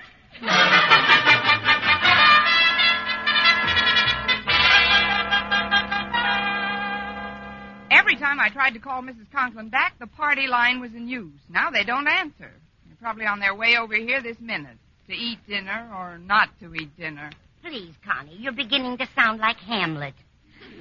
Time 8.25 8.41
I 8.41 8.49
tried 8.49 8.73
to 8.73 8.79
call 8.79 9.03
Mrs. 9.03 9.31
Conklin 9.31 9.69
back, 9.69 9.99
the 9.99 10.07
party 10.07 10.47
line 10.47 10.81
was 10.81 10.95
in 10.95 11.09
use. 11.09 11.39
Now 11.51 11.71
they 11.71 11.85
don't 11.85 12.09
answer. 12.09 12.51
They're 12.87 12.97
probably 13.01 13.27
on 13.27 13.39
their 13.39 13.55
way 13.55 13.77
over 13.77 13.95
here 13.95 14.23
this 14.23 14.39
minute 14.41 14.79
to 15.09 15.13
eat 15.13 15.39
dinner 15.47 15.91
or 15.95 16.17
not 16.17 16.49
to 16.61 16.75
eat 16.75 16.97
dinner. 16.97 17.31
Please, 17.63 17.93
Connie, 18.03 18.37
you're 18.39 18.53
beginning 18.53 18.97
to 18.99 19.07
sound 19.15 19.41
like 19.41 19.57
Hamlet. 19.59 20.15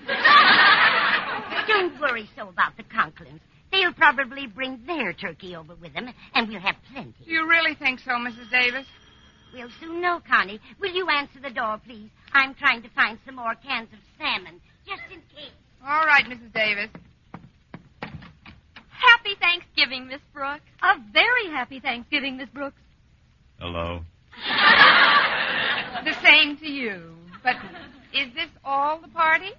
Don't 1.68 2.00
worry 2.00 2.30
so 2.36 2.50
about 2.50 2.76
the 2.78 2.84
Conklins. 2.84 3.40
They'll 3.72 3.94
probably 3.94 4.48
bring 4.48 4.82
their 4.86 5.14
turkey 5.14 5.56
over 5.56 5.76
with 5.76 5.94
them, 5.94 6.10
and 6.34 6.48
we'll 6.48 6.60
have 6.60 6.76
plenty. 6.92 7.26
Do 7.26 7.32
you 7.32 7.48
really 7.48 7.76
think 7.76 8.00
so, 8.00 8.12
Mrs. 8.12 8.52
Davis? 8.52 8.86
We'll 9.54 9.70
soon 9.80 10.02
know, 10.02 10.22
Connie. 10.30 10.60
Will 10.80 10.92
you 10.92 11.08
answer 11.10 11.40
the 11.42 11.50
door, 11.50 11.80
please? 11.86 12.10
I'm 12.34 12.54
trying 12.54 12.84
to 12.84 12.90
find 12.90 13.18
some 13.26 13.36
more 13.36 13.56
cans 13.56 13.90
of 13.94 14.00
salmon, 14.18 14.62
just 14.86 15.04
in 15.12 15.20
case. 15.36 15.52
All 15.86 16.06
right, 16.06 16.26
Mrs. 16.26 16.54
Davis. 16.54 16.90
Happy 19.10 19.36
Thanksgiving, 19.40 20.08
Miss 20.08 20.22
Brooks. 20.34 20.64
A 20.82 21.00
very 21.12 21.48
happy 21.52 21.80
Thanksgiving, 21.80 22.38
Miss 22.38 22.50
Brooks. 22.50 22.80
Hello. 23.60 24.02
The 26.04 26.14
same 26.22 26.58
to 26.58 26.68
you. 26.68 27.16
But 27.44 27.56
is 28.14 28.34
this 28.34 28.50
all 28.66 29.00
the 29.00 29.08
party? 29.10 29.52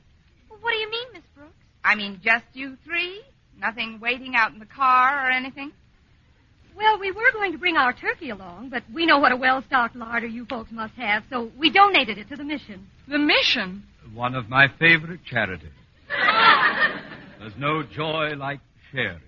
What 0.48 0.72
do 0.72 0.76
you 0.76 0.90
mean, 0.90 1.06
Miss 1.14 1.22
Brooks? 1.34 1.54
I 1.84 1.94
mean, 1.94 2.20
just 2.22 2.44
you 2.52 2.76
three? 2.84 3.22
Nothing 3.58 3.98
waiting 4.00 4.34
out 4.34 4.52
in 4.52 4.58
the 4.58 4.66
car 4.66 5.26
or 5.26 5.30
anything? 5.30 5.72
Well, 6.76 6.98
we 6.98 7.12
were 7.12 7.30
going 7.32 7.52
to 7.52 7.58
bring 7.58 7.76
our 7.76 7.92
turkey 7.92 8.30
along, 8.30 8.70
but 8.70 8.82
we 8.92 9.06
know 9.06 9.18
what 9.18 9.32
a 9.32 9.36
well-stocked 9.36 9.94
larder 9.94 10.26
you 10.26 10.44
folks 10.44 10.72
must 10.72 10.94
have, 10.94 11.22
so 11.30 11.50
we 11.58 11.70
donated 11.70 12.18
it 12.18 12.28
to 12.30 12.36
the 12.36 12.44
mission. 12.44 12.86
The 13.08 13.18
mission? 13.18 13.84
One 14.12 14.34
of 14.34 14.48
my 14.48 14.66
favorite 14.78 15.20
charities. 15.24 15.68
There's 17.38 17.56
no 17.56 17.82
joy 17.84 18.34
like 18.36 18.60
sharing. 18.92 19.20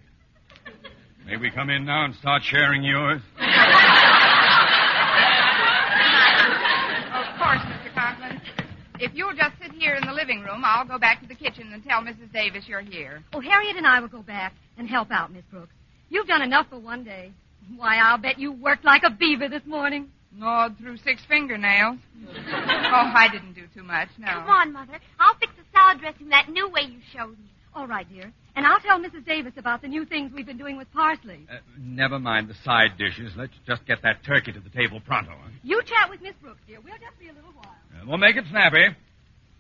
May 1.27 1.37
we 1.37 1.51
come 1.51 1.71
in 1.71 1.85
now 1.85 2.05
and 2.05 2.15
start 2.15 2.43
sharing 2.45 2.83
yours? 2.83 3.21
Of 7.17 7.39
course, 7.39 7.61
Mr. 7.61 7.95
Conklin. 7.95 8.41
If 8.99 9.13
you'll 9.15 9.35
just 9.35 9.53
sit 9.61 9.73
here 9.73 9.95
in 9.95 10.07
the 10.07 10.13
living 10.13 10.41
room, 10.43 10.63
I'll 10.65 10.87
go 10.87 10.99
back 10.99 11.21
to 11.23 11.29
the 11.29 11.35
kitchen 11.35 11.71
and 11.73 11.83
tell 11.85 12.01
Mrs. 12.01 12.33
Davis 12.33 12.65
you're 12.67 12.81
here. 12.81 13.23
Oh, 13.33 13.41
Harriet 13.41 13.77
and 13.77 13.87
I 13.87 14.01
will 14.01 14.09
go 14.09 14.23
back 14.23 14.55
and 14.79 14.89
help 14.89 15.11
out, 15.11 15.33
Miss 15.33 15.45
Brooks. 15.51 15.73
You've 16.09 16.27
done 16.27 16.43
enough 16.43 16.69
for 16.71 16.79
one 16.79 17.05
day. 17.05 17.33
Why, 17.77 17.99
I'll 17.99 18.19
bet 18.19 18.39
you 18.39 18.53
worked 18.53 18.85
like 18.85 19.03
a 19.05 19.11
beaver 19.11 19.49
this 19.49 19.65
morning. 19.67 20.09
Gnawed 20.35 20.77
through 20.79 20.99
six 20.99 21.23
fingernails. 21.29 21.99
Oh, 22.29 23.13
I 23.15 23.29
didn't 23.33 23.55
do 23.55 23.65
too 23.75 23.83
much, 23.83 24.09
no. 24.19 24.27
Come 24.29 24.49
on, 24.49 24.73
Mother. 24.73 24.99
I'll 25.19 25.35
fix 25.35 25.53
the 25.57 25.65
salad 25.73 26.01
dressing 26.01 26.29
that 26.31 26.49
new 26.51 26.69
way 26.69 26.83
you 26.83 27.01
showed 27.15 27.39
me. 27.39 27.51
All 27.75 27.87
right, 27.87 28.09
dear. 28.09 28.33
And 28.57 28.67
I'll 28.67 28.81
tell 28.81 28.99
Mrs. 28.99 29.27
Davis 29.27 29.53
about 29.59 29.83
the 29.83 29.89
new 29.89 30.07
things 30.07 30.33
we've 30.33 30.47
been 30.47 30.57
doing 30.57 30.79
with 30.79 30.91
parsley. 30.91 31.47
Uh, 31.51 31.57
never 31.79 32.19
mind 32.19 32.49
the 32.49 32.55
side 32.65 32.97
dishes. 32.99 33.33
Let's 33.37 33.53
just 33.67 33.85
get 33.87 34.01
that 34.03 34.25
turkey 34.25 34.51
to 34.51 34.61
the 34.61 34.71
table 34.71 34.99
pronto. 34.99 35.33
You 35.63 35.83
chat 35.83 36.09
with 36.09 36.23
Miss 36.23 36.33
Brooks, 36.41 36.61
dear. 36.67 36.81
We'll 36.81 36.95
just 36.95 37.19
be 37.21 37.29
a 37.29 37.35
little 37.35 37.53
while. 37.53 37.75
Uh, 37.95 38.07
we'll 38.07 38.17
make 38.17 38.37
it 38.37 38.45
snappy. 38.51 38.97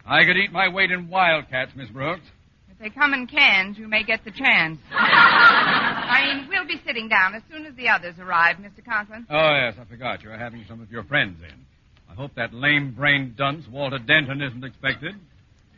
I 0.07 0.25
could 0.25 0.39
eat 0.39 0.51
my 0.51 0.69
weight 0.69 0.91
in 0.91 1.11
wildcats, 1.11 1.73
Miss 1.77 1.91
Brooks. 1.91 2.25
If 2.71 2.79
they 2.79 2.89
come 2.89 3.13
in 3.13 3.27
cans, 3.27 3.77
you 3.77 3.87
may 3.87 4.03
get 4.03 4.25
the 4.25 4.31
chance. 4.31 4.79
I 4.93 6.35
mean, 6.35 6.49
we'll 6.49 6.67
be 6.67 6.81
sitting 6.87 7.09
down 7.09 7.35
as 7.35 7.43
soon 7.51 7.67
as 7.67 7.75
the 7.75 7.91
others 7.91 8.15
arrive, 8.19 8.57
Mr. 8.57 8.83
Conklin. 8.83 9.27
Oh, 9.29 9.55
yes, 9.61 9.75
I 9.79 9.85
forgot. 9.85 10.23
You're 10.23 10.39
having 10.39 10.65
some 10.67 10.81
of 10.81 10.91
your 10.91 11.05
friends 11.05 11.39
in. 11.43 11.67
I 12.11 12.15
hope 12.15 12.35
that 12.37 12.55
lame-brained 12.55 13.37
dunce, 13.37 13.67
Walter 13.69 13.99
Denton, 13.99 14.41
isn't 14.41 14.65
expected. 14.65 15.17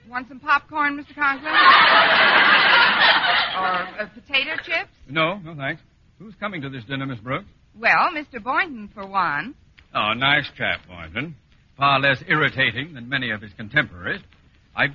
Want 0.08 0.26
some 0.28 0.40
popcorn, 0.40 0.96
Mr. 0.96 1.14
Conklin? 1.14 1.52
or 3.54 4.02
uh, 4.02 4.08
potato 4.14 4.56
chips? 4.64 4.90
No, 5.08 5.38
no, 5.38 5.54
thanks. 5.54 5.82
Who's 6.18 6.34
coming 6.40 6.62
to 6.62 6.70
this 6.70 6.84
dinner, 6.84 7.04
Miss 7.04 7.18
Brooks? 7.18 7.44
Well, 7.78 8.10
Mr. 8.14 8.42
Boynton, 8.42 8.88
for 8.94 9.06
one. 9.06 9.54
Oh, 9.94 10.14
nice 10.14 10.46
chap, 10.56 10.80
Boynton. 10.88 11.36
Far 11.76 12.00
less 12.00 12.22
irritating 12.26 12.94
than 12.94 13.08
many 13.08 13.30
of 13.30 13.42
his 13.42 13.52
contemporaries. 13.52 14.22
I, 14.74 14.86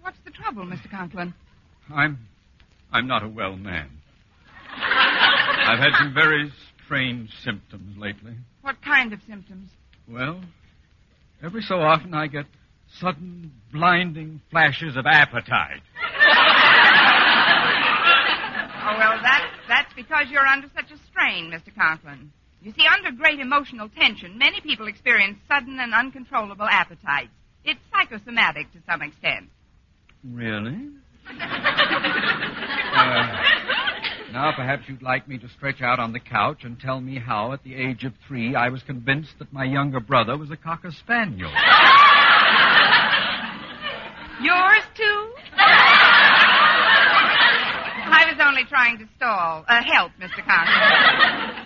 What's 0.00 0.18
the 0.24 0.30
trouble, 0.30 0.64
Mr. 0.64 0.90
Conklin? 0.90 1.34
I'm, 1.94 2.18
I'm 2.90 3.06
not 3.06 3.22
a 3.22 3.28
well 3.28 3.56
man. 3.56 3.90
I've 4.76 5.78
had 5.78 5.92
some 5.98 6.14
very 6.14 6.50
strange 6.84 7.30
symptoms 7.42 7.96
lately. 7.98 8.34
What 8.62 8.82
kind 8.82 9.12
of 9.12 9.20
symptoms? 9.28 9.70
Well, 10.08 10.40
every 11.42 11.62
so 11.62 11.76
often 11.76 12.14
I 12.14 12.26
get 12.26 12.46
sudden, 13.00 13.52
blinding 13.72 14.40
flashes 14.50 14.96
of 14.96 15.06
appetite. 15.06 15.82
Oh, 18.86 18.98
well, 18.98 19.16
that, 19.22 19.50
that's 19.66 19.94
because 19.94 20.26
you're 20.30 20.46
under 20.46 20.68
such 20.76 20.90
a 20.90 20.98
strain, 21.10 21.50
Mr. 21.50 21.74
Conklin. 21.74 22.30
You 22.60 22.70
see, 22.72 22.84
under 22.86 23.12
great 23.12 23.40
emotional 23.40 23.88
tension, 23.88 24.36
many 24.36 24.60
people 24.60 24.88
experience 24.88 25.38
sudden 25.48 25.80
and 25.80 25.94
uncontrollable 25.94 26.66
appetites. 26.70 27.30
It's 27.64 27.80
psychosomatic 27.90 28.70
to 28.72 28.78
some 28.86 29.00
extent. 29.02 29.48
Really? 30.22 30.90
Uh, 32.94 33.26
now, 34.32 34.52
perhaps 34.54 34.84
you'd 34.88 35.02
like 35.02 35.26
me 35.26 35.36
to 35.38 35.48
stretch 35.48 35.82
out 35.82 35.98
on 35.98 36.12
the 36.12 36.20
couch 36.20 36.62
and 36.62 36.78
tell 36.78 37.00
me 37.00 37.18
how, 37.18 37.52
at 37.52 37.64
the 37.64 37.74
age 37.74 38.04
of 38.04 38.12
three, 38.28 38.54
I 38.54 38.68
was 38.68 38.84
convinced 38.84 39.32
that 39.40 39.52
my 39.52 39.64
younger 39.64 39.98
brother 39.98 40.38
was 40.38 40.52
a 40.52 40.56
cocker 40.56 40.92
spaniel. 40.92 41.50
Yours, 44.42 44.82
too? 44.94 45.32
I 48.06 48.24
was 48.30 48.36
only 48.44 48.64
trying 48.64 48.98
to 48.98 49.06
stall. 49.16 49.64
Uh, 49.68 49.80
help, 49.84 50.12
Mr. 50.20 50.44
Conklin. 50.44 50.76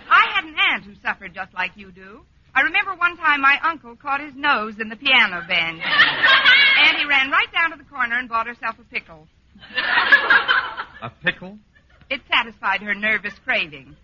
I 0.09 0.25
had 0.35 0.45
an 0.45 0.55
aunt 0.71 0.85
who 0.85 0.93
suffered 1.01 1.33
just 1.33 1.53
like 1.53 1.71
you 1.75 1.91
do. 1.91 2.21
I 2.55 2.61
remember 2.61 2.95
one 2.95 3.15
time 3.17 3.41
my 3.41 3.57
uncle 3.63 3.95
caught 3.95 4.21
his 4.21 4.33
nose 4.35 4.75
in 4.79 4.89
the 4.89 4.95
piano 4.95 5.41
bench. 5.47 5.81
and 5.83 6.97
he 6.97 7.05
ran 7.05 7.29
right 7.29 7.51
down 7.53 7.71
to 7.71 7.77
the 7.77 7.83
corner 7.89 8.17
and 8.17 8.27
bought 8.29 8.47
herself 8.47 8.75
a 8.79 8.83
pickle. 8.93 9.27
A 11.01 11.09
pickle? 11.23 11.57
It 12.09 12.21
satisfied 12.31 12.81
her 12.81 12.95
nervous 12.95 13.33
craving. 13.45 13.95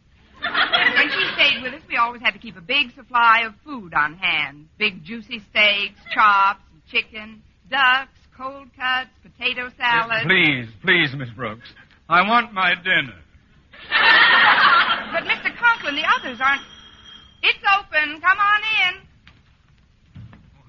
When 0.41 1.09
she 1.09 1.27
stayed 1.33 1.63
with 1.63 1.73
us, 1.73 1.81
we 1.89 1.97
always 1.97 2.21
had 2.21 2.31
to 2.33 2.39
keep 2.39 2.55
a 2.57 2.61
big 2.61 2.93
supply 2.93 3.41
of 3.45 3.55
food 3.63 3.93
on 3.93 4.13
hand. 4.15 4.67
Big 4.77 5.03
juicy 5.03 5.39
steaks, 5.49 5.99
chops, 6.13 6.61
chicken, 6.91 7.41
ducks, 7.69 8.14
cold 8.37 8.67
cuts, 8.77 9.09
potato 9.23 9.69
salad. 9.77 10.23
Please, 10.27 10.67
please, 10.83 11.15
Miss 11.15 11.29
Brooks. 11.35 11.67
I 12.09 12.27
want 12.27 12.53
my 12.53 12.73
dinner. 12.75 13.15
But 15.11 15.23
Mr. 15.23 15.55
Conklin, 15.55 15.95
the 15.95 16.03
others 16.19 16.39
aren't. 16.43 16.61
It's 17.41 17.63
open. 17.77 18.19
Come 18.19 18.37
on 18.37 18.61
in. 18.89 20.23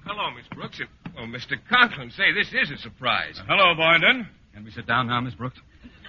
Hello, 0.05 0.31
Miss 0.31 0.45
Brooks. 0.55 0.79
And, 0.79 0.87
oh, 1.17 1.23
Mr. 1.25 1.57
Conklin, 1.69 2.11
say, 2.11 2.31
this 2.31 2.47
is 2.53 2.71
a 2.71 2.77
surprise. 2.77 3.37
Uh, 3.39 3.43
hello, 3.47 3.75
Boynton. 3.75 4.25
Can 4.53 4.63
we 4.63 4.71
sit 4.71 4.87
down 4.87 5.07
now, 5.07 5.19
Miss 5.19 5.33
Brooks? 5.33 5.59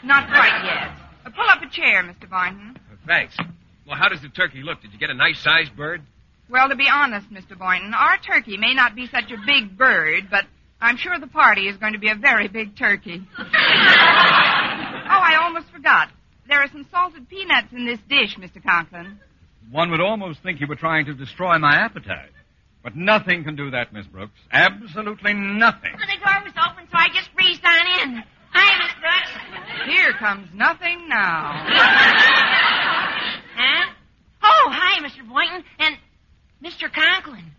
Not 0.05 0.29
quite 0.29 0.63
yet. 0.65 0.93
Uh, 1.27 1.31
pull 1.35 1.49
up 1.49 1.63
a 1.63 1.69
chair, 1.69 2.05
Mr. 2.05 2.31
Boynton. 2.31 2.77
Uh, 2.77 2.97
thanks. 3.09 3.37
Well, 3.87 3.97
how 3.97 4.09
does 4.09 4.23
the 4.23 4.29
turkey 4.29 4.63
look? 4.63 4.83
Did 4.83 4.93
you 4.93 4.99
get 5.01 5.11
a 5.11 5.15
nice 5.15 5.41
sized 5.41 5.75
bird? 5.77 6.03
Well, 6.49 6.69
to 6.69 6.77
be 6.77 6.89
honest, 6.89 7.29
Mr. 7.33 7.59
Boynton, 7.59 7.93
our 7.95 8.19
turkey 8.19 8.57
may 8.57 8.75
not 8.75 8.95
be 8.95 9.09
such 9.09 9.33
a 9.33 9.37
big 9.47 9.77
bird, 9.77 10.29
but 10.31 10.45
I'm 10.81 10.97
sure 10.97 11.19
the 11.19 11.27
party 11.27 11.69
is 11.69 11.77
going 11.77 11.95
to 11.95 11.99
be 11.99 12.11
a 12.11 12.15
very 12.15 12.49
big 12.49 12.77
turkey. 12.77 13.23
oh, 13.39 13.43
I 13.45 15.39
almost 15.43 15.67
forgot. 15.73 16.11
There 16.49 16.61
are 16.61 16.69
some 16.69 16.87
salted 16.91 17.29
peanuts 17.29 17.69
in 17.73 17.85
this 17.85 17.99
dish, 18.09 18.37
Mr. 18.39 18.63
Conklin. 18.63 19.19
One 19.71 19.91
would 19.91 20.01
almost 20.01 20.43
think 20.43 20.61
you 20.61 20.67
were 20.67 20.77
trying 20.77 21.07
to 21.07 21.15
destroy 21.15 21.59
my 21.59 21.75
appetite. 21.75 22.31
But 22.83 22.97
nothing 22.97 23.45
can 23.45 23.57
do 23.57 23.71
that, 23.73 23.93
Miss 23.93 24.07
Brooks. 24.07 24.39
Absolutely 24.53 25.35
nothing. 25.35 25.93
Well, 25.95 26.07
the 26.07 26.25
door 26.25 26.43
was 26.45 26.55
open, 26.71 26.87
so 26.91 26.97
I 26.97 27.09
just 27.13 27.35
breezed 27.35 27.65
on 27.65 28.01
in. 28.01 28.23
Hi, 28.53 28.85
Miss 28.85 28.95
Brooks. 29.01 29.91
Here 29.91 30.13
comes 30.15 30.49
nothing 30.55 31.09
now. 31.09 31.67
Huh? 33.61 33.93
Oh, 34.41 34.71
hi, 34.71 35.05
Mr. 35.05 35.29
Boynton 35.29 35.65
and 35.81 35.97
Mr. 36.65 36.93
Conklin. 36.93 37.51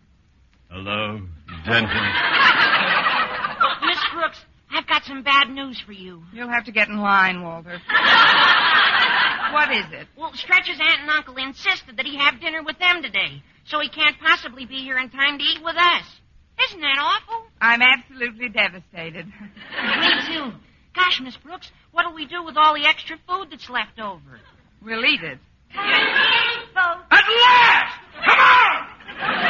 Hello, 0.69 1.19
Denton. 1.65 1.89
Miss 3.86 4.00
Brooks, 4.13 4.39
I've 4.72 4.88
got 4.88 5.04
some 5.06 5.24
bad 5.24 5.50
news 5.50 5.82
for 5.86 5.91
you. 5.91 6.24
You'll 6.34 6.50
have 6.50 6.65
to 6.65 6.72
get 6.72 6.88
in 6.89 6.98
line, 6.98 7.41
Walter. 7.41 7.80
what 9.52 9.72
is 9.72 9.86
it? 9.91 10.08
Well, 10.17 10.32
Stretch's 10.34 10.80
aunt 10.80 11.02
and 11.02 11.10
uncle 11.10 11.36
insisted 11.38 11.98
that 11.98 12.06
he 12.06 12.17
have 12.17 12.39
dinner 12.39 12.63
with 12.63 12.78
them 12.80 13.02
today, 13.02 13.41
so 13.65 13.80
he 13.80 13.89
can't 13.89 14.15
possibly 14.19 14.65
be 14.65 14.78
here 14.78 14.98
in 14.98 15.10
time 15.10 15.38
to 15.38 15.43
eat 15.43 15.63
with 15.63 15.76
us. 15.76 16.06
Isn't 16.67 16.82
that 16.82 16.98
awful? 17.00 17.45
I'm 17.62 17.82
absolutely 17.82 18.50
devastated. 18.50 19.26
Me 20.00 20.10
too. 20.28 20.52
Gosh, 20.93 21.22
Miss 21.24 21.38
Brooks, 21.38 21.72
what'll 21.91 22.13
we 22.13 22.26
do 22.26 22.43
with 22.43 22.58
all 22.58 22.74
the 22.74 22.86
extra 22.86 23.17
food 23.28 23.48
that's 23.52 23.69
left 23.69 24.00
over? 24.00 24.39
We'll 24.84 25.06
eat 25.06 25.24
it. 25.24 25.39
At 25.76 27.26
last! 27.28 28.00
Come 28.26 28.39
on! 28.39 29.48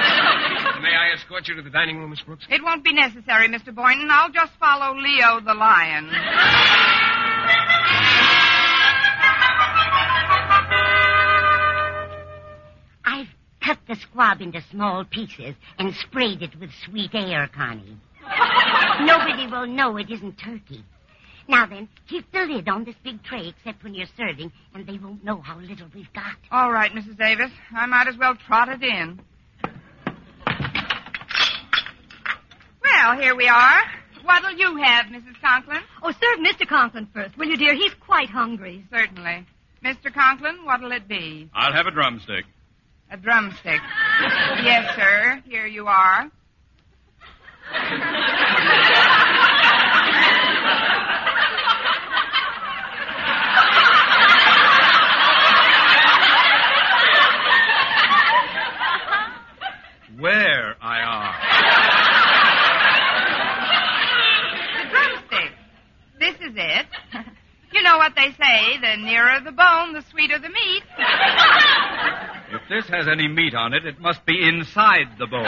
May 0.82 0.96
I 0.96 1.14
escort 1.14 1.48
you 1.48 1.56
to 1.56 1.62
the 1.62 1.70
dining 1.70 1.98
room, 1.98 2.12
Miss 2.12 2.22
Brooks? 2.22 2.46
It 2.50 2.64
won't 2.64 2.84
be 2.86 2.94
necessary, 2.94 3.50
Mr. 3.50 3.76
Boynton. 3.76 4.08
I'll 4.10 4.32
just 4.32 4.54
follow 4.60 4.96
Leo 4.98 5.42
the 5.42 5.54
lion. 5.54 6.10
I've 13.06 13.28
cut 13.62 13.80
the 13.88 13.96
squab 13.96 14.42
into 14.42 14.62
small 14.72 15.04
pieces 15.04 15.56
and 15.78 15.94
sprayed 15.96 16.42
it 16.42 16.58
with 16.60 16.70
sweet 16.86 17.14
air, 17.14 17.50
Connie. 17.54 17.98
Nobody 19.02 19.48
will 19.48 19.68
know 19.68 19.98
it 19.98 20.10
isn't 20.10 20.38
turkey. 20.38 20.86
Now 21.50 21.66
then, 21.66 21.90
keep 22.08 22.32
the 22.32 22.42
lid 22.42 22.70
on 22.70 22.86
this 22.86 22.96
big 23.04 23.22
tray 23.24 23.48
except 23.50 23.84
when 23.84 23.96
you're 23.96 24.08
serving, 24.16 24.52
and 24.74 24.86
they 24.86 24.98
won't 24.98 25.26
know 25.26 25.42
how 25.42 25.60
little 25.60 25.88
we've 25.94 26.14
got. 26.14 26.36
All 26.52 26.72
right, 26.72 26.92
Mrs. 26.92 27.18
Davis. 27.18 27.52
I 27.76 27.86
might 27.88 28.08
as 28.08 28.18
well 28.18 28.36
trot 28.36 28.70
it 28.70 28.84
in. 28.84 29.20
Well, 33.10 33.18
here 33.18 33.36
we 33.36 33.48
are. 33.48 33.82
What'll 34.24 34.52
you 34.52 34.76
have, 34.76 35.08
Mrs. 35.08 35.42
Conklin? 35.42 35.82
Oh, 36.04 36.12
serve 36.12 36.46
Mr. 36.46 36.68
Conklin 36.68 37.08
first, 37.12 37.36
will 37.40 37.48
you, 37.48 37.58
dear? 37.58 37.74
He's 37.74 37.96
quite 37.96 38.30
hungry. 38.30 38.86
Certainly. 38.92 39.48
Mr. 39.84 40.14
Conklin, 40.14 40.64
what'll 40.64 40.92
it 40.92 41.08
be? 41.08 41.50
I'll 41.56 41.74
have 41.74 41.88
a 41.88 41.92
drumstick. 41.92 42.46
A 43.10 43.18
drumstick. 43.18 43.82
yes, 44.64 44.96
sir. 44.96 45.42
Here 45.48 45.66
you 45.66 45.88
are. 45.88 46.30
Where 60.20 60.76
I 60.82 61.00
are. 61.02 61.34
The 64.76 64.90
drumstick. 64.90 65.52
This 66.20 66.36
is 66.50 66.56
it. 66.58 66.86
You 67.72 67.84
know 67.84 67.98
what 67.98 68.14
they 68.16 68.32
say, 68.32 68.80
the 68.82 68.98
nearer 68.98 69.42
the 69.46 69.52
bone, 69.52 69.94
the 69.94 70.02
sweeter 70.10 70.40
the 70.40 70.50
meat. 70.50 70.84
If 72.52 72.62
this 72.68 72.90
has 72.90 73.08
any 73.08 73.28
meat 73.28 73.54
on 73.54 73.76
it, 73.76 73.86
it 73.86 74.00
must 74.00 74.26
be 74.26 74.42
inside 74.42 75.06
the 75.20 75.28
bone. 75.28 75.46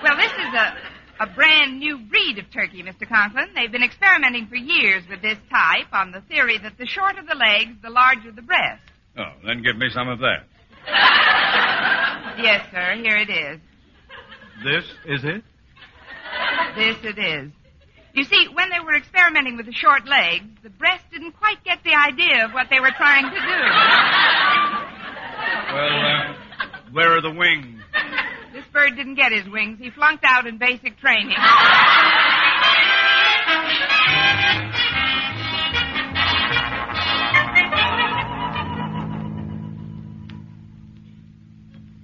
Well, 0.00 0.16
this 0.16 0.30
is 0.30 0.54
a, 0.54 1.24
a 1.24 1.26
brand 1.34 1.80
new 1.80 1.98
breed 1.98 2.38
of 2.38 2.44
turkey, 2.52 2.84
Mr. 2.84 3.08
Conklin. 3.08 3.48
They've 3.56 3.72
been 3.72 3.82
experimenting 3.82 4.46
for 4.46 4.54
years 4.54 5.02
with 5.10 5.22
this 5.22 5.38
type 5.50 5.92
on 5.92 6.12
the 6.12 6.20
theory 6.28 6.56
that 6.58 6.78
the 6.78 6.86
shorter 6.86 7.22
the 7.28 7.34
legs, 7.34 7.72
the 7.82 7.90
larger 7.90 8.30
the 8.30 8.42
breast. 8.42 8.82
Oh, 9.18 9.32
then 9.44 9.60
give 9.60 9.76
me 9.76 9.88
some 9.92 10.08
of 10.08 10.20
that. 10.20 10.46
Yes, 12.40 12.64
sir. 12.70 12.94
Here 13.02 13.16
it 13.16 13.28
is. 13.28 13.60
This 14.62 14.84
is 15.06 15.24
it? 15.24 15.42
This 16.76 16.96
it 17.02 17.18
is. 17.18 17.50
You 18.14 18.24
see, 18.24 18.46
when 18.52 18.68
they 18.68 18.78
were 18.80 18.94
experimenting 18.94 19.56
with 19.56 19.64
the 19.66 19.72
short 19.72 20.06
legs, 20.06 20.44
the 20.62 20.68
breast 20.70 21.04
didn't 21.10 21.32
quite 21.32 21.64
get 21.64 21.82
the 21.82 21.94
idea 21.94 22.44
of 22.44 22.52
what 22.52 22.66
they 22.68 22.78
were 22.78 22.92
trying 22.96 23.24
to 23.24 23.30
do. 23.30 23.58
Well, 25.72 26.00
uh, 26.04 26.34
where 26.92 27.16
are 27.16 27.22
the 27.22 27.30
wings? 27.30 27.80
This 28.52 28.64
bird 28.70 28.96
didn't 28.96 29.14
get 29.14 29.32
his 29.32 29.48
wings. 29.48 29.78
He 29.80 29.88
flunked 29.90 30.24
out 30.26 30.46
in 30.46 30.58
basic 30.58 30.98
training. 30.98 31.36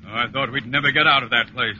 Oh, 0.07 0.15
I 0.15 0.27
thought 0.33 0.51
we'd 0.51 0.67
never 0.67 0.91
get 0.91 1.07
out 1.07 1.23
of 1.23 1.31
that 1.31 1.53
place. 1.55 1.77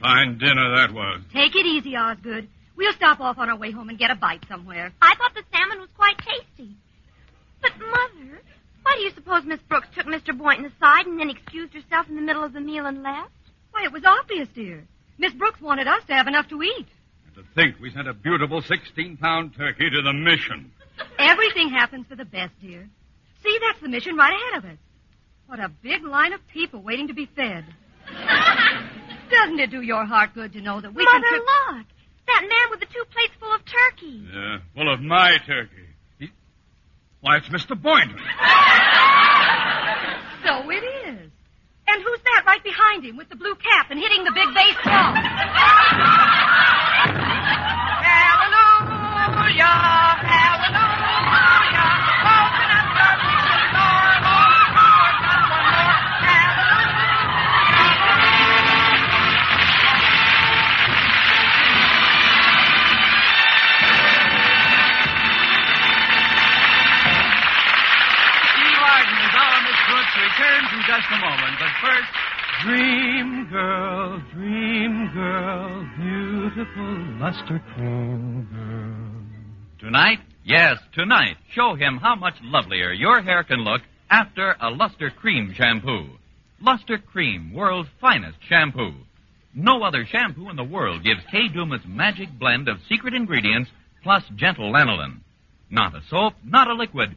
Fine 0.00 0.38
dinner 0.38 0.76
that 0.76 0.92
was. 0.94 1.22
Take 1.32 1.56
it 1.56 1.66
easy, 1.66 1.96
Osgood. 1.96 2.48
We'll 2.76 2.92
stop 2.94 3.20
off 3.20 3.38
on 3.38 3.48
our 3.48 3.56
way 3.56 3.70
home 3.70 3.88
and 3.88 3.98
get 3.98 4.10
a 4.10 4.14
bite 4.16 4.44
somewhere. 4.48 4.92
I 5.00 5.14
thought 5.16 5.34
the 5.34 5.42
salmon 5.52 5.80
was 5.80 5.88
quite 5.96 6.18
tasty. 6.18 6.74
But, 7.62 7.72
Mother, 7.78 8.42
why 8.82 8.96
do 8.96 9.02
you 9.02 9.10
suppose 9.14 9.44
Miss 9.44 9.60
Brooks 9.68 9.88
took 9.94 10.06
Mr. 10.06 10.36
Boynton 10.36 10.66
aside 10.66 11.06
and 11.06 11.18
then 11.18 11.30
excused 11.30 11.72
herself 11.72 12.08
in 12.08 12.16
the 12.16 12.22
middle 12.22 12.44
of 12.44 12.52
the 12.52 12.60
meal 12.60 12.86
and 12.86 13.02
left? 13.02 13.30
Why, 13.70 13.84
it 13.84 13.92
was 13.92 14.04
obvious, 14.04 14.48
dear. 14.54 14.84
Miss 15.18 15.32
Brooks 15.32 15.60
wanted 15.60 15.86
us 15.86 16.04
to 16.08 16.14
have 16.14 16.26
enough 16.26 16.48
to 16.48 16.62
eat. 16.62 16.86
And 17.26 17.34
to 17.36 17.42
think 17.54 17.78
we 17.80 17.90
sent 17.92 18.08
a 18.08 18.14
beautiful 18.14 18.60
16 18.60 19.16
pound 19.18 19.54
turkey 19.56 19.88
to 19.90 20.02
the 20.02 20.12
mission. 20.12 20.72
Everything 21.18 21.70
happens 21.70 22.06
for 22.08 22.16
the 22.16 22.24
best, 22.24 22.52
dear. 22.60 22.88
See, 23.42 23.58
that's 23.60 23.80
the 23.80 23.88
mission 23.88 24.16
right 24.16 24.32
ahead 24.32 24.64
of 24.64 24.70
us. 24.70 24.78
What 25.46 25.60
a 25.60 25.68
big 25.68 26.04
line 26.04 26.32
of 26.32 26.40
people 26.48 26.82
waiting 26.82 27.08
to 27.08 27.14
be 27.14 27.26
fed. 27.26 27.64
Doesn't 29.30 29.60
it 29.60 29.70
do 29.70 29.80
your 29.82 30.04
heart 30.04 30.34
good 30.34 30.52
to 30.52 30.60
know 30.60 30.80
that 30.80 30.94
we 30.94 31.04
Mother, 31.04 31.20
can... 31.20 31.76
look. 31.76 31.86
That 32.26 32.42
man 32.42 32.70
with 32.70 32.80
the 32.80 32.86
two 32.86 33.04
plates 33.12 33.34
full 33.38 33.52
of 33.54 33.60
turkey. 33.64 34.26
Yeah, 34.32 34.58
full 34.74 34.92
of 34.92 35.00
my 35.00 35.38
turkey. 35.46 35.88
He... 36.18 36.30
Why, 37.20 37.36
it's 37.36 37.48
Mr. 37.48 37.80
Boynton. 37.80 38.18
So 40.44 40.70
it 40.70 40.84
is. 41.08 41.30
And 41.86 42.02
who's 42.02 42.20
that 42.24 42.44
right 42.46 42.62
behind 42.64 43.04
him 43.04 43.16
with 43.16 43.28
the 43.28 43.36
blue 43.36 43.54
cap 43.56 43.90
and 43.90 44.00
hitting 44.00 44.24
the 44.24 44.32
big 44.32 44.54
bass 44.54 44.74
drum? 44.82 45.14
Hallelujah, 49.14 49.64
hallelujah. 50.24 50.93
Just 70.94 71.10
a 71.10 71.18
moment. 71.18 71.58
But 71.58 71.70
first, 71.82 72.10
Dream 72.62 73.48
girl, 73.50 74.22
dream 74.32 75.10
girl, 75.12 75.88
beautiful 75.98 77.18
luster 77.18 77.60
cream 77.74 78.46
girl. 78.52 79.80
Tonight, 79.80 80.20
yes, 80.44 80.78
tonight, 80.92 81.36
show 81.52 81.74
him 81.74 81.96
how 81.96 82.14
much 82.14 82.34
lovelier 82.42 82.92
your 82.92 83.22
hair 83.22 83.42
can 83.42 83.64
look 83.64 83.82
after 84.08 84.54
a 84.60 84.70
Luster 84.70 85.10
Cream 85.10 85.52
shampoo. 85.52 86.10
Luster 86.60 86.98
Cream, 86.98 87.52
world's 87.52 87.88
finest 88.00 88.38
shampoo. 88.48 88.94
No 89.52 89.82
other 89.82 90.06
shampoo 90.06 90.48
in 90.48 90.54
the 90.54 90.62
world 90.62 91.02
gives 91.02 91.24
Kay 91.28 91.48
Daumit's 91.48 91.86
magic 91.88 92.28
blend 92.38 92.68
of 92.68 92.78
secret 92.88 93.14
ingredients 93.14 93.68
plus 94.04 94.22
gentle 94.36 94.72
lanolin. 94.72 95.18
Not 95.70 95.96
a 95.96 96.02
soap, 96.08 96.34
not 96.44 96.68
a 96.68 96.74
liquid. 96.74 97.16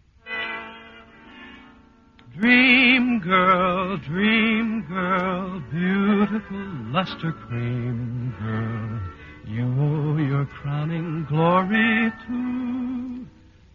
Dream 2.37 3.19
girl, 3.19 3.97
dream 3.97 4.85
girl, 4.87 5.61
beautiful 5.69 6.65
luster 6.91 7.33
cream 7.33 8.33
girl. 8.39 9.01
You 9.45 9.65
owe 9.65 10.17
your 10.17 10.45
crowning 10.45 11.25
glory 11.27 12.09
to 12.27 13.27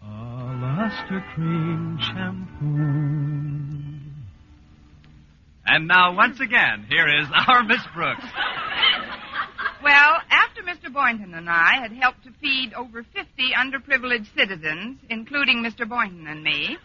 a 0.03 0.59
luster 0.62 1.23
cream 1.35 1.99
shampoo. 2.01 2.57
and 5.66 5.87
now 5.87 6.14
once 6.14 6.40
again, 6.40 6.87
here 6.88 7.09
is 7.09 7.27
our 7.47 7.62
Miss 7.62 7.83
Brooks. 7.95 8.25
Well, 9.83 10.16
after 10.31 10.62
Mr. 10.62 10.92
Boynton 10.92 11.35
and 11.35 11.49
I 11.49 11.75
had 11.81 11.92
helped 11.92 12.25
to 12.25 12.33
feed 12.40 12.73
over 12.75 13.05
50 13.05 13.27
underprivileged 13.57 14.35
citizens, 14.37 14.99
including 15.11 15.62
Mr. 15.62 15.88
Boynton 15.88 16.27
and 16.27 16.42
me, 16.42 16.77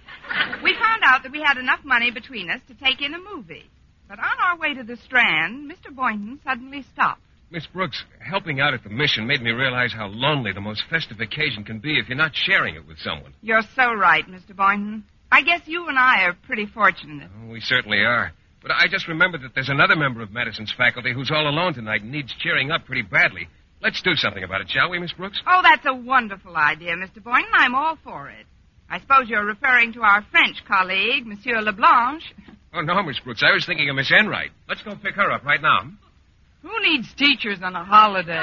we 0.64 0.74
found 0.76 1.04
out 1.04 1.24
that 1.24 1.32
we 1.32 1.42
had 1.42 1.58
enough 1.58 1.84
money 1.84 2.12
between 2.12 2.50
us 2.50 2.62
to 2.68 2.74
take 2.76 3.02
in 3.02 3.14
a 3.14 3.20
movie. 3.20 3.70
But 4.08 4.20
on 4.20 4.40
our 4.44 4.58
way 4.58 4.74
to 4.74 4.84
the 4.84 4.98
Strand, 4.98 5.72
Mr. 5.72 5.94
Boynton 5.94 6.40
suddenly 6.44 6.84
stopped. 6.94 7.22
Miss 7.50 7.68
Brooks, 7.68 8.04
helping 8.20 8.62
out 8.62 8.74
at 8.74 8.84
the 8.84 8.90
mission 8.90 9.28
made 9.28 9.42
me 9.42 9.52
realize 9.52 9.92
how 9.94 10.08
lonely 10.08 10.54
the 10.54 10.62
most 10.62 10.84
festive 10.90 11.20
occasion 11.20 11.64
can 11.66 11.80
be 11.80 12.00
if 12.00 12.08
you're 12.08 12.18
not 12.18 12.32
sharing 12.34 12.76
it 12.76 12.88
with 12.88 12.98
someone. 13.00 13.34
You're 13.42 13.64
so 13.76 13.94
right, 13.94 14.26
Mr. 14.26 14.56
Boynton. 14.56 15.04
I 15.32 15.42
guess 15.42 15.62
you 15.66 15.88
and 15.88 15.98
I 15.98 16.24
are 16.24 16.34
pretty 16.34 16.66
fortunate. 16.66 17.30
Oh, 17.44 17.50
we 17.50 17.60
certainly 17.60 18.00
are. 18.00 18.32
But 18.62 18.72
I 18.72 18.88
just 18.88 19.08
remembered 19.08 19.42
that 19.42 19.54
there's 19.56 19.70
another 19.70 19.96
member 19.96 20.22
of 20.22 20.32
Madison's 20.32 20.74
faculty 20.78 21.14
who's 21.14 21.32
all 21.32 21.48
alone 21.48 21.74
tonight 21.74 22.04
and 22.04 22.12
needs 22.12 22.34
cheering 22.40 22.72
up 22.72 22.86
pretty 22.86 23.02
badly. 23.02 23.48
Let's 23.82 24.02
do 24.02 24.16
something 24.16 24.44
about 24.44 24.62
it, 24.62 24.70
shall 24.70 24.90
we, 24.90 25.00
Miss 25.00 25.12
Brooks? 25.12 25.42
Oh, 25.48 25.62
that's 25.64 25.86
a 25.86 25.94
wonderful 25.94 26.56
idea, 26.56 26.96
Mr. 26.96 27.24
Boynton. 27.24 27.52
I'm 27.54 27.76
all 27.76 27.98
for 28.04 28.30
it. 28.30 28.46
I 28.92 29.00
suppose 29.00 29.30
you're 29.30 29.46
referring 29.46 29.94
to 29.94 30.02
our 30.02 30.22
French 30.32 30.58
colleague, 30.68 31.26
Monsieur 31.26 31.62
Leblanche. 31.62 32.28
Oh, 32.74 32.82
no, 32.82 33.02
Miss 33.04 33.20
Brooks. 33.24 33.42
I 33.42 33.56
was 33.56 33.66
thinking 33.66 33.90
of 33.90 33.96
Miss 33.96 34.12
Enright. 34.12 34.52
Let's 34.68 34.84
go 34.84 34.96
pick 34.96 35.16
her 35.16 35.32
up 35.32 35.46
right 35.46 35.62
now. 35.62 35.88
Who 36.62 36.76
needs 36.84 37.08
teachers 37.16 37.60
on 37.64 37.74
a 37.74 37.86
holiday? 37.86 38.36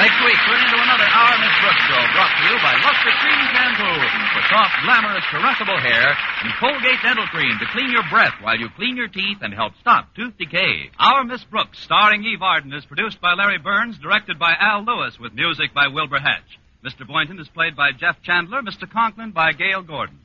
Next 0.00 0.16
week, 0.24 0.40
tune 0.48 0.56
into 0.56 0.80
another 0.80 1.04
Our 1.04 1.36
Miss 1.36 1.56
Brooks 1.60 1.84
show 1.84 2.00
brought 2.16 2.32
to 2.32 2.44
you 2.48 2.56
by 2.64 2.72
Luster 2.80 3.12
Cream 3.20 3.44
Shampoo 3.52 4.00
for 4.32 4.42
soft, 4.48 4.74
glamorous, 4.80 5.24
caressable 5.28 5.80
hair 5.84 6.16
and 6.16 6.56
Colgate 6.56 7.04
Dental 7.04 7.26
Cream 7.28 7.52
to 7.60 7.68
clean 7.76 7.92
your 7.92 8.08
breath 8.08 8.32
while 8.40 8.56
you 8.56 8.72
clean 8.80 8.96
your 8.96 9.08
teeth 9.08 9.44
and 9.44 9.52
help 9.52 9.74
stop 9.84 10.08
tooth 10.16 10.32
decay. 10.38 10.88
Our 10.98 11.24
Miss 11.24 11.44
Brooks, 11.44 11.84
starring 11.84 12.24
Eve 12.24 12.40
Arden, 12.40 12.72
is 12.72 12.86
produced 12.86 13.20
by 13.20 13.34
Larry 13.34 13.58
Berns, 13.58 13.98
directed 13.98 14.38
by 14.38 14.56
Al 14.58 14.84
Lewis, 14.88 15.20
with 15.20 15.34
music 15.34 15.74
by 15.74 15.88
Wilbur 15.88 16.20
Hatch. 16.20 16.48
Mr. 16.84 17.06
Boynton 17.06 17.38
is 17.38 17.48
played 17.48 17.76
by 17.76 17.92
Jeff 17.92 18.22
Chandler, 18.22 18.62
Mr. 18.62 18.90
Conklin 18.90 19.32
by 19.32 19.52
Gale 19.52 19.82
Gordon. 19.82 20.18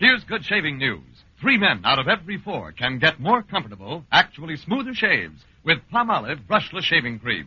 Here's 0.00 0.24
good 0.24 0.44
shaving 0.44 0.78
news. 0.78 1.04
Three 1.40 1.58
men 1.58 1.82
out 1.84 2.00
of 2.00 2.08
every 2.08 2.38
four 2.38 2.72
can 2.72 2.98
get 2.98 3.20
more 3.20 3.42
comfortable, 3.42 4.04
actually 4.10 4.56
smoother 4.56 4.94
shaves 4.94 5.44
with 5.64 5.78
Palmolive 5.92 6.46
brushless 6.48 6.82
shaving 6.82 7.20
cream. 7.20 7.46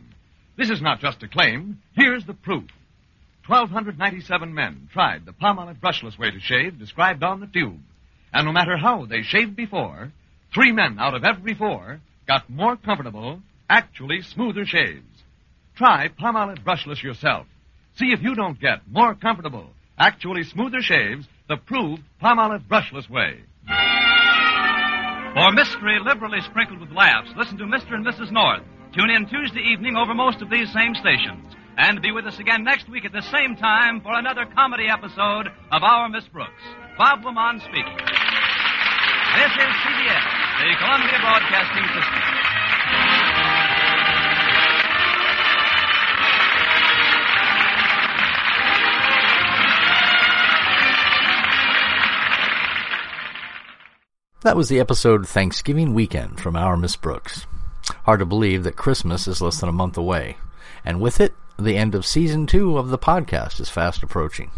This 0.57 0.69
is 0.69 0.81
not 0.81 1.01
just 1.01 1.21
a 1.23 1.27
claim. 1.27 1.79
Here's 1.95 2.25
the 2.25 2.33
proof. 2.33 2.69
1,297 3.47 4.53
men 4.53 4.87
tried 4.93 5.25
the 5.25 5.33
Palmolive 5.33 5.81
brushless 5.81 6.17
way 6.17 6.31
to 6.31 6.39
shave 6.39 6.79
described 6.79 7.23
on 7.23 7.41
the 7.41 7.47
tube. 7.47 7.81
And 8.31 8.45
no 8.45 8.53
matter 8.53 8.77
how 8.77 9.05
they 9.05 9.21
shaved 9.21 9.57
before, 9.57 10.13
three 10.53 10.71
men 10.71 10.97
out 10.97 11.13
of 11.13 11.25
every 11.25 11.55
four 11.55 11.99
got 12.27 12.49
more 12.49 12.75
comfortable, 12.77 13.41
actually 13.69 14.21
smoother 14.21 14.65
shaves. 14.65 15.23
Try 15.75 16.07
Palmolive 16.09 16.63
brushless 16.63 17.01
yourself. 17.01 17.47
See 17.97 18.11
if 18.11 18.21
you 18.21 18.35
don't 18.35 18.59
get 18.59 18.87
more 18.89 19.15
comfortable, 19.15 19.67
actually 19.97 20.43
smoother 20.43 20.81
shaves 20.81 21.27
the 21.47 21.57
proved 21.57 22.03
Palmolive 22.21 22.67
brushless 22.67 23.09
way. 23.09 23.41
For 25.33 25.51
mystery 25.51 25.99
liberally 25.99 26.41
sprinkled 26.41 26.79
with 26.79 26.91
laughs, 26.91 27.31
listen 27.35 27.57
to 27.57 27.65
Mr. 27.65 27.95
and 27.95 28.05
Mrs. 28.05 28.31
North. 28.31 28.61
Tune 28.93 29.09
in 29.09 29.25
Tuesday 29.25 29.61
evening 29.71 29.97
over 29.97 30.13
most 30.13 30.41
of 30.41 30.49
these 30.51 30.71
same 30.71 30.93
stations. 30.93 31.55
And 31.75 32.03
be 32.03 32.11
with 32.11 32.27
us 32.27 32.37
again 32.37 32.63
next 32.63 32.87
week 32.87 33.03
at 33.03 33.11
the 33.11 33.25
same 33.33 33.55
time 33.55 34.01
for 34.01 34.13
another 34.13 34.45
comedy 34.53 34.85
episode 34.87 35.47
of 35.71 35.81
Our 35.81 36.07
Miss 36.09 36.25
Brooks. 36.27 36.61
Bob 36.99 37.23
LeMond 37.23 37.61
speaking. 37.61 37.97
This 39.33 39.49
is 39.57 39.73
CBS, 39.81 40.42
the 40.59 40.75
Columbia 40.77 41.19
Broadcasting 41.19 41.83
System. 41.83 42.21
That 54.41 54.55
was 54.55 54.69
the 54.69 54.79
episode 54.79 55.27
Thanksgiving 55.27 55.93
Weekend 55.93 56.39
from 56.39 56.55
Our 56.55 56.77
Miss 56.77 56.95
Brooks. 56.95 57.47
Hard 58.03 58.19
to 58.19 58.25
believe 58.25 58.63
that 58.63 58.75
Christmas 58.75 59.27
is 59.27 59.41
less 59.41 59.59
than 59.59 59.69
a 59.69 59.73
month 59.73 59.97
away, 59.97 60.37
and 60.85 61.01
with 61.01 61.19
it, 61.19 61.33
the 61.57 61.77
end 61.77 61.95
of 61.95 62.05
season 62.05 62.45
two 62.45 62.77
of 62.77 62.89
the 62.89 62.99
podcast 62.99 63.59
is 63.59 63.69
fast 63.69 64.03
approaching. 64.03 64.51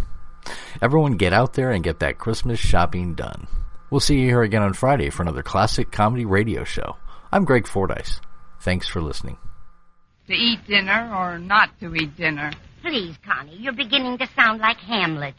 Everyone 0.81 1.13
get 1.13 1.33
out 1.33 1.53
there 1.53 1.71
and 1.71 1.83
get 1.83 1.99
that 1.99 2.17
Christmas 2.17 2.59
shopping 2.59 3.13
done. 3.13 3.47
We'll 3.91 3.99
see 3.99 4.19
you 4.19 4.25
here 4.27 4.41
again 4.41 4.63
on 4.63 4.73
Friday 4.73 5.09
for 5.09 5.21
another 5.21 5.43
classic 5.43 5.91
comedy 5.91 6.25
radio 6.25 6.63
show. 6.63 6.97
I'm 7.31 7.45
Greg 7.45 7.67
Fordyce. 7.67 8.19
Thanks 8.61 8.87
for 8.87 9.01
listening. 9.01 9.37
To 10.27 10.33
eat 10.33 10.65
dinner 10.67 11.13
or 11.15 11.37
not 11.37 11.69
to 11.81 11.93
eat 11.93 12.17
dinner? 12.17 12.51
Please, 12.81 13.15
Connie, 13.23 13.57
you're 13.57 13.73
beginning 13.73 14.17
to 14.17 14.27
sound 14.35 14.59
like 14.59 14.77
Hamlet. 14.77 15.35